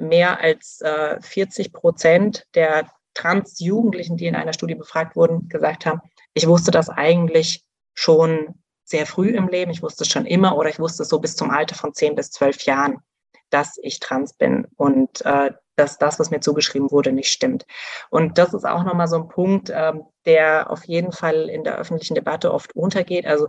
mehr 0.00 0.40
als 0.40 0.80
äh, 0.80 1.20
40 1.20 1.72
Prozent 1.72 2.46
der 2.54 2.90
Trans-Jugendlichen, 3.14 4.16
die 4.16 4.26
in 4.26 4.36
einer 4.36 4.52
Studie 4.52 4.74
befragt 4.74 5.16
wurden, 5.16 5.48
gesagt 5.48 5.86
haben, 5.86 6.00
ich 6.34 6.46
wusste 6.46 6.70
das 6.70 6.88
eigentlich 6.88 7.62
schon 7.94 8.54
sehr 8.84 9.06
früh 9.06 9.30
im 9.30 9.48
Leben. 9.48 9.70
Ich 9.70 9.82
wusste 9.82 10.04
es 10.04 10.10
schon 10.10 10.26
immer 10.26 10.56
oder 10.56 10.68
ich 10.68 10.78
wusste 10.78 11.02
es 11.02 11.08
so 11.08 11.18
bis 11.18 11.36
zum 11.36 11.50
Alter 11.50 11.74
von 11.74 11.94
10 11.94 12.14
bis 12.14 12.30
12 12.30 12.62
Jahren, 12.64 12.98
dass 13.50 13.78
ich 13.82 14.00
trans 14.00 14.34
bin 14.34 14.66
und 14.76 15.24
äh, 15.24 15.50
dass 15.76 15.98
das, 15.98 16.18
was 16.18 16.30
mir 16.30 16.40
zugeschrieben 16.40 16.90
wurde, 16.90 17.12
nicht 17.12 17.32
stimmt. 17.32 17.64
Und 18.10 18.36
das 18.38 18.52
ist 18.52 18.66
auch 18.66 18.84
nochmal 18.84 19.08
so 19.08 19.16
ein 19.16 19.28
Punkt, 19.28 19.70
äh, 19.70 19.92
der 20.26 20.70
auf 20.70 20.84
jeden 20.84 21.12
Fall 21.12 21.48
in 21.48 21.64
der 21.64 21.78
öffentlichen 21.78 22.14
Debatte 22.14 22.52
oft 22.52 22.76
untergeht. 22.76 23.26
Also 23.26 23.48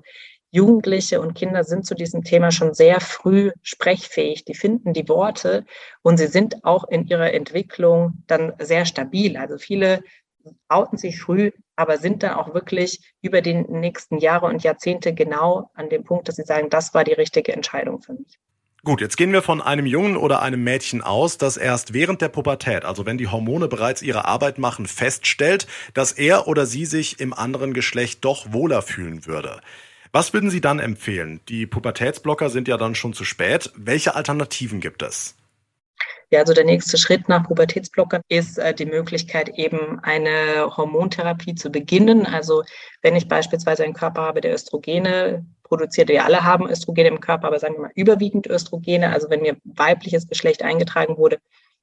Jugendliche 0.53 1.19
und 1.19 1.33
Kinder 1.33 1.63
sind 1.63 1.83
zu 1.83 1.95
diesem 1.95 2.23
Thema 2.23 2.51
schon 2.51 2.75
sehr 2.75 3.01
früh 3.01 3.51
sprechfähig. 3.63 4.45
Die 4.45 4.53
finden 4.53 4.93
die 4.93 5.09
Worte 5.09 5.65
und 6.03 6.17
sie 6.17 6.27
sind 6.27 6.63
auch 6.63 6.87
in 6.87 7.07
ihrer 7.07 7.33
Entwicklung 7.33 8.23
dann 8.27 8.53
sehr 8.59 8.85
stabil. 8.85 9.35
Also 9.35 9.57
viele 9.57 10.03
outen 10.67 10.99
sich 10.99 11.19
früh, 11.19 11.49
aber 11.75 11.97
sind 11.97 12.21
dann 12.21 12.35
auch 12.35 12.53
wirklich 12.53 12.99
über 13.23 13.41
die 13.41 13.55
nächsten 13.55 14.19
Jahre 14.19 14.45
und 14.45 14.61
Jahrzehnte 14.61 15.15
genau 15.15 15.71
an 15.73 15.89
dem 15.89 16.03
Punkt, 16.03 16.27
dass 16.27 16.35
sie 16.35 16.43
sagen, 16.43 16.69
das 16.69 16.93
war 16.93 17.03
die 17.03 17.13
richtige 17.13 17.51
Entscheidung 17.51 18.03
für 18.03 18.13
mich. 18.13 18.37
Gut, 18.83 19.01
jetzt 19.01 19.17
gehen 19.17 19.31
wir 19.31 19.41
von 19.41 19.59
einem 19.59 19.87
Jungen 19.87 20.17
oder 20.17 20.43
einem 20.43 20.63
Mädchen 20.63 21.01
aus, 21.01 21.39
das 21.39 21.57
erst 21.57 21.95
während 21.95 22.21
der 22.21 22.29
Pubertät, 22.29 22.85
also 22.85 23.07
wenn 23.07 23.17
die 23.17 23.29
Hormone 23.29 23.67
bereits 23.67 24.03
ihre 24.03 24.25
Arbeit 24.25 24.59
machen, 24.59 24.85
feststellt, 24.85 25.65
dass 25.95 26.11
er 26.11 26.47
oder 26.47 26.67
sie 26.67 26.85
sich 26.85 27.19
im 27.19 27.33
anderen 27.33 27.73
Geschlecht 27.73 28.23
doch 28.23 28.53
wohler 28.53 28.83
fühlen 28.83 29.25
würde. 29.25 29.61
Was 30.15 30.31
würden 30.31 30.51
Sie 30.51 30.61
dann 30.61 30.77
empfehlen? 30.77 31.41
Die 31.49 31.65
Pubertätsblocker 31.65 32.51
sind 32.51 32.67
ja 32.67 32.77
dann 32.77 32.93
schon 32.93 33.13
zu 33.13 33.25
spät. 33.25 33.71
Welche 33.75 34.13
Alternativen 34.13 34.79
gibt 34.79 35.01
es? 35.01 35.35
Ja, 36.29 36.41
also 36.41 36.53
der 36.53 36.65
nächste 36.65 36.99
Schritt 36.99 37.27
nach 37.29 37.47
Pubertätsblockern 37.47 38.21
ist 38.27 38.59
äh, 38.59 38.75
die 38.75 38.85
Möglichkeit, 38.85 39.49
eben 39.57 39.99
eine 40.01 40.77
Hormontherapie 40.77 41.55
zu 41.55 41.71
beginnen. 41.71 42.27
Also 42.27 42.63
wenn 43.01 43.15
ich 43.15 43.27
beispielsweise 43.27 43.83
einen 43.83 43.95
Körper 43.95 44.21
habe, 44.21 44.41
der 44.41 44.53
Östrogene 44.53 45.47
produziert, 45.63 46.09
wir 46.09 46.25
alle 46.25 46.43
haben 46.43 46.69
Östrogene 46.69 47.09
im 47.09 47.19
Körper, 47.19 47.47
aber 47.47 47.57
sagen 47.57 47.73
wir 47.73 47.81
mal 47.81 47.91
überwiegend 47.95 48.45
Östrogene, 48.45 49.11
also 49.11 49.31
wenn 49.31 49.41
mir 49.41 49.57
weibliches 49.63 50.27
Geschlecht 50.27 50.61
eingetragen 50.61 51.17
wurde, 51.17 51.39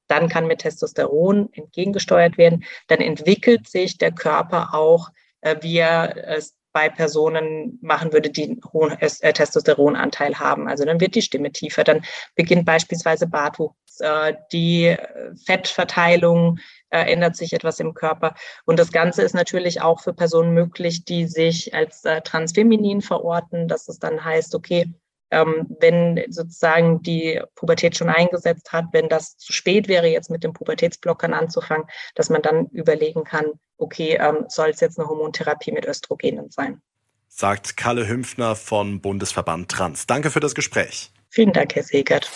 dann 0.06 0.28
kann 0.28 0.46
mit 0.46 0.60
Testosteron 0.60 1.48
entgegengesteuert 1.52 2.38
werden. 2.38 2.62
Dann 2.86 3.00
entwickelt 3.00 3.68
sich 3.68 3.98
der 3.98 4.12
Körper 4.12 4.72
auch, 4.72 5.10
äh, 5.40 5.56
wie 5.62 5.78
er 5.78 6.28
es 6.28 6.54
bei 6.72 6.88
Personen 6.88 7.78
machen 7.82 8.12
würde, 8.12 8.30
die 8.30 8.44
einen 8.44 8.60
hohen 8.72 8.92
äh, 9.00 9.32
Testosteronanteil 9.32 10.38
haben. 10.38 10.68
Also 10.68 10.84
dann 10.84 11.00
wird 11.00 11.14
die 11.14 11.22
Stimme 11.22 11.52
tiefer, 11.52 11.84
dann 11.84 12.04
beginnt 12.34 12.64
beispielsweise 12.64 13.26
Bartwuchs, 13.26 14.00
äh, 14.00 14.34
die 14.52 14.96
Fettverteilung 15.46 16.58
äh, 16.90 17.12
ändert 17.12 17.36
sich 17.36 17.52
etwas 17.52 17.80
im 17.80 17.94
Körper. 17.94 18.34
Und 18.64 18.78
das 18.78 18.92
Ganze 18.92 19.22
ist 19.22 19.34
natürlich 19.34 19.80
auch 19.80 20.00
für 20.00 20.12
Personen 20.12 20.54
möglich, 20.54 21.04
die 21.04 21.26
sich 21.26 21.74
als 21.74 22.02
transfeminin 22.24 23.00
verorten, 23.00 23.68
dass 23.68 23.88
es 23.88 23.98
dann 23.98 24.24
heißt, 24.24 24.54
okay, 24.54 24.92
ähm, 25.30 25.66
wenn 25.80 26.24
sozusagen 26.28 27.02
die 27.02 27.40
Pubertät 27.54 27.96
schon 27.96 28.08
eingesetzt 28.08 28.72
hat, 28.72 28.86
wenn 28.92 29.08
das 29.08 29.36
zu 29.36 29.52
spät 29.52 29.88
wäre, 29.88 30.08
jetzt 30.08 30.30
mit 30.30 30.44
den 30.44 30.52
Pubertätsblockern 30.52 31.32
anzufangen, 31.32 31.86
dass 32.14 32.30
man 32.30 32.42
dann 32.42 32.66
überlegen 32.66 33.24
kann, 33.24 33.46
okay, 33.76 34.18
ähm, 34.20 34.44
soll 34.48 34.70
es 34.70 34.80
jetzt 34.80 34.98
eine 34.98 35.08
Hormontherapie 35.08 35.72
mit 35.72 35.86
Östrogenen 35.86 36.50
sein? 36.50 36.80
Sagt 37.28 37.76
Kalle 37.76 38.08
Hümpfner 38.08 38.56
von 38.56 39.00
Bundesverband 39.00 39.70
Trans. 39.70 40.06
Danke 40.06 40.30
für 40.30 40.40
das 40.40 40.54
Gespräch. 40.54 41.12
Vielen 41.28 41.52
Dank, 41.52 41.76
Herr 41.76 41.84
Segert. 41.84 42.30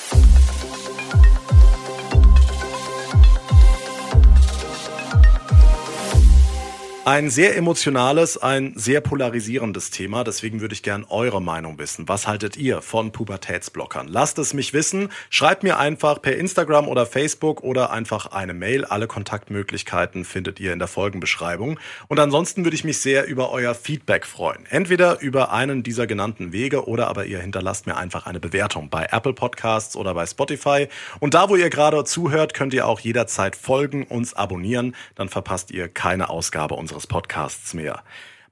Ein 7.07 7.29
sehr 7.29 7.55
emotionales, 7.55 8.39
ein 8.39 8.73
sehr 8.77 9.03
polarisierendes 9.03 9.91
Thema. 9.91 10.25
Deswegen 10.25 10.63
würde 10.63 10.73
ich 10.73 10.83
gern 10.83 11.05
eure 11.07 11.43
Meinung 11.43 11.79
wissen. 11.79 12.09
Was 12.09 12.27
haltet 12.27 12.57
ihr 12.57 12.81
von 12.81 13.13
Pubertätsblockern? 13.13 14.09
Lasst 14.09 14.39
es 14.39 14.55
mich 14.55 14.73
wissen. 14.73 15.11
Schreibt 15.29 15.65
mir 15.65 15.79
einfach 15.79 16.23
per 16.23 16.35
Instagram 16.35 16.89
oder 16.89 17.05
Facebook 17.05 17.63
oder 17.63 17.91
einfach 17.91 18.29
eine 18.33 18.55
Mail. 18.55 18.87
Alle 18.87 19.07
Kontaktmöglichkeiten 19.07 20.25
findet 20.25 20.61
ihr 20.61 20.73
in 20.73 20.79
der 20.79 20.89
Folgenbeschreibung. 20.89 21.79
Und 22.09 22.19
ansonsten 22.21 22.65
würde 22.65 22.75
ich 22.75 22.85
mich 22.85 23.01
sehr 23.01 23.27
über 23.27 23.51
euer 23.51 23.75
Feedback 23.75 24.25
freuen. 24.25 24.65
Entweder 24.71 25.21
über 25.21 25.53
einen 25.53 25.83
dieser 25.83 26.07
genannten 26.07 26.53
Wege 26.53 26.89
oder 26.89 27.09
aber 27.09 27.27
ihr 27.27 27.39
hinterlasst 27.39 27.87
mir 27.87 27.99
einfach 27.99 28.25
eine 28.25 28.41
Bewertung 28.41 28.89
bei 28.89 29.09
Apple 29.11 29.35
Podcasts 29.35 29.95
oder 29.95 30.15
bei 30.15 30.25
Spotify. 30.25 30.89
Und 31.21 31.35
da, 31.35 31.51
wo 31.51 31.57
ihr 31.57 31.69
gerade 31.69 32.03
zuhört, 32.05 32.55
könnt 32.55 32.73
ihr 32.73 32.89
auch 32.89 33.01
jederzeit 33.01 33.57
folgen, 33.57 34.05
uns 34.05 34.33
abonnieren. 34.33 34.97
Dann 35.17 35.29
verpasst 35.29 35.71
ihr 35.71 35.89
keine 35.89 36.31
Ausgabe 36.31 36.77
unseres 36.77 36.94
unseres 36.95 37.07
Podcasts 37.09 37.75
mehr. 37.75 38.03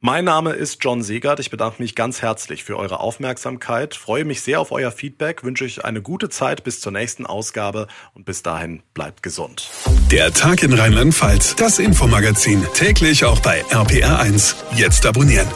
Mein 0.00 0.24
Name 0.24 0.50
ist 0.50 0.82
John 0.82 1.00
Segert. 1.00 1.38
Ich 1.38 1.50
bedanke 1.50 1.80
mich 1.80 1.94
ganz 1.94 2.22
herzlich 2.22 2.64
für 2.64 2.76
eure 2.76 2.98
Aufmerksamkeit, 2.98 3.94
freue 3.94 4.24
mich 4.24 4.40
sehr 4.40 4.60
auf 4.60 4.72
euer 4.72 4.90
Feedback, 4.90 5.44
wünsche 5.44 5.64
euch 5.64 5.84
eine 5.84 6.02
gute 6.02 6.28
Zeit 6.28 6.64
bis 6.64 6.80
zur 6.80 6.90
nächsten 6.90 7.24
Ausgabe 7.24 7.86
und 8.14 8.24
bis 8.24 8.42
dahin 8.42 8.82
bleibt 8.94 9.22
gesund. 9.22 9.70
Der 10.10 10.32
Tag 10.32 10.64
in 10.64 10.72
Rheinland-Pfalz, 10.72 11.54
das 11.54 11.78
Infomagazin, 11.78 12.66
täglich 12.74 13.24
auch 13.24 13.38
bei 13.40 13.62
RPR1. 13.66 14.56
Jetzt 14.74 15.06
abonnieren. 15.06 15.46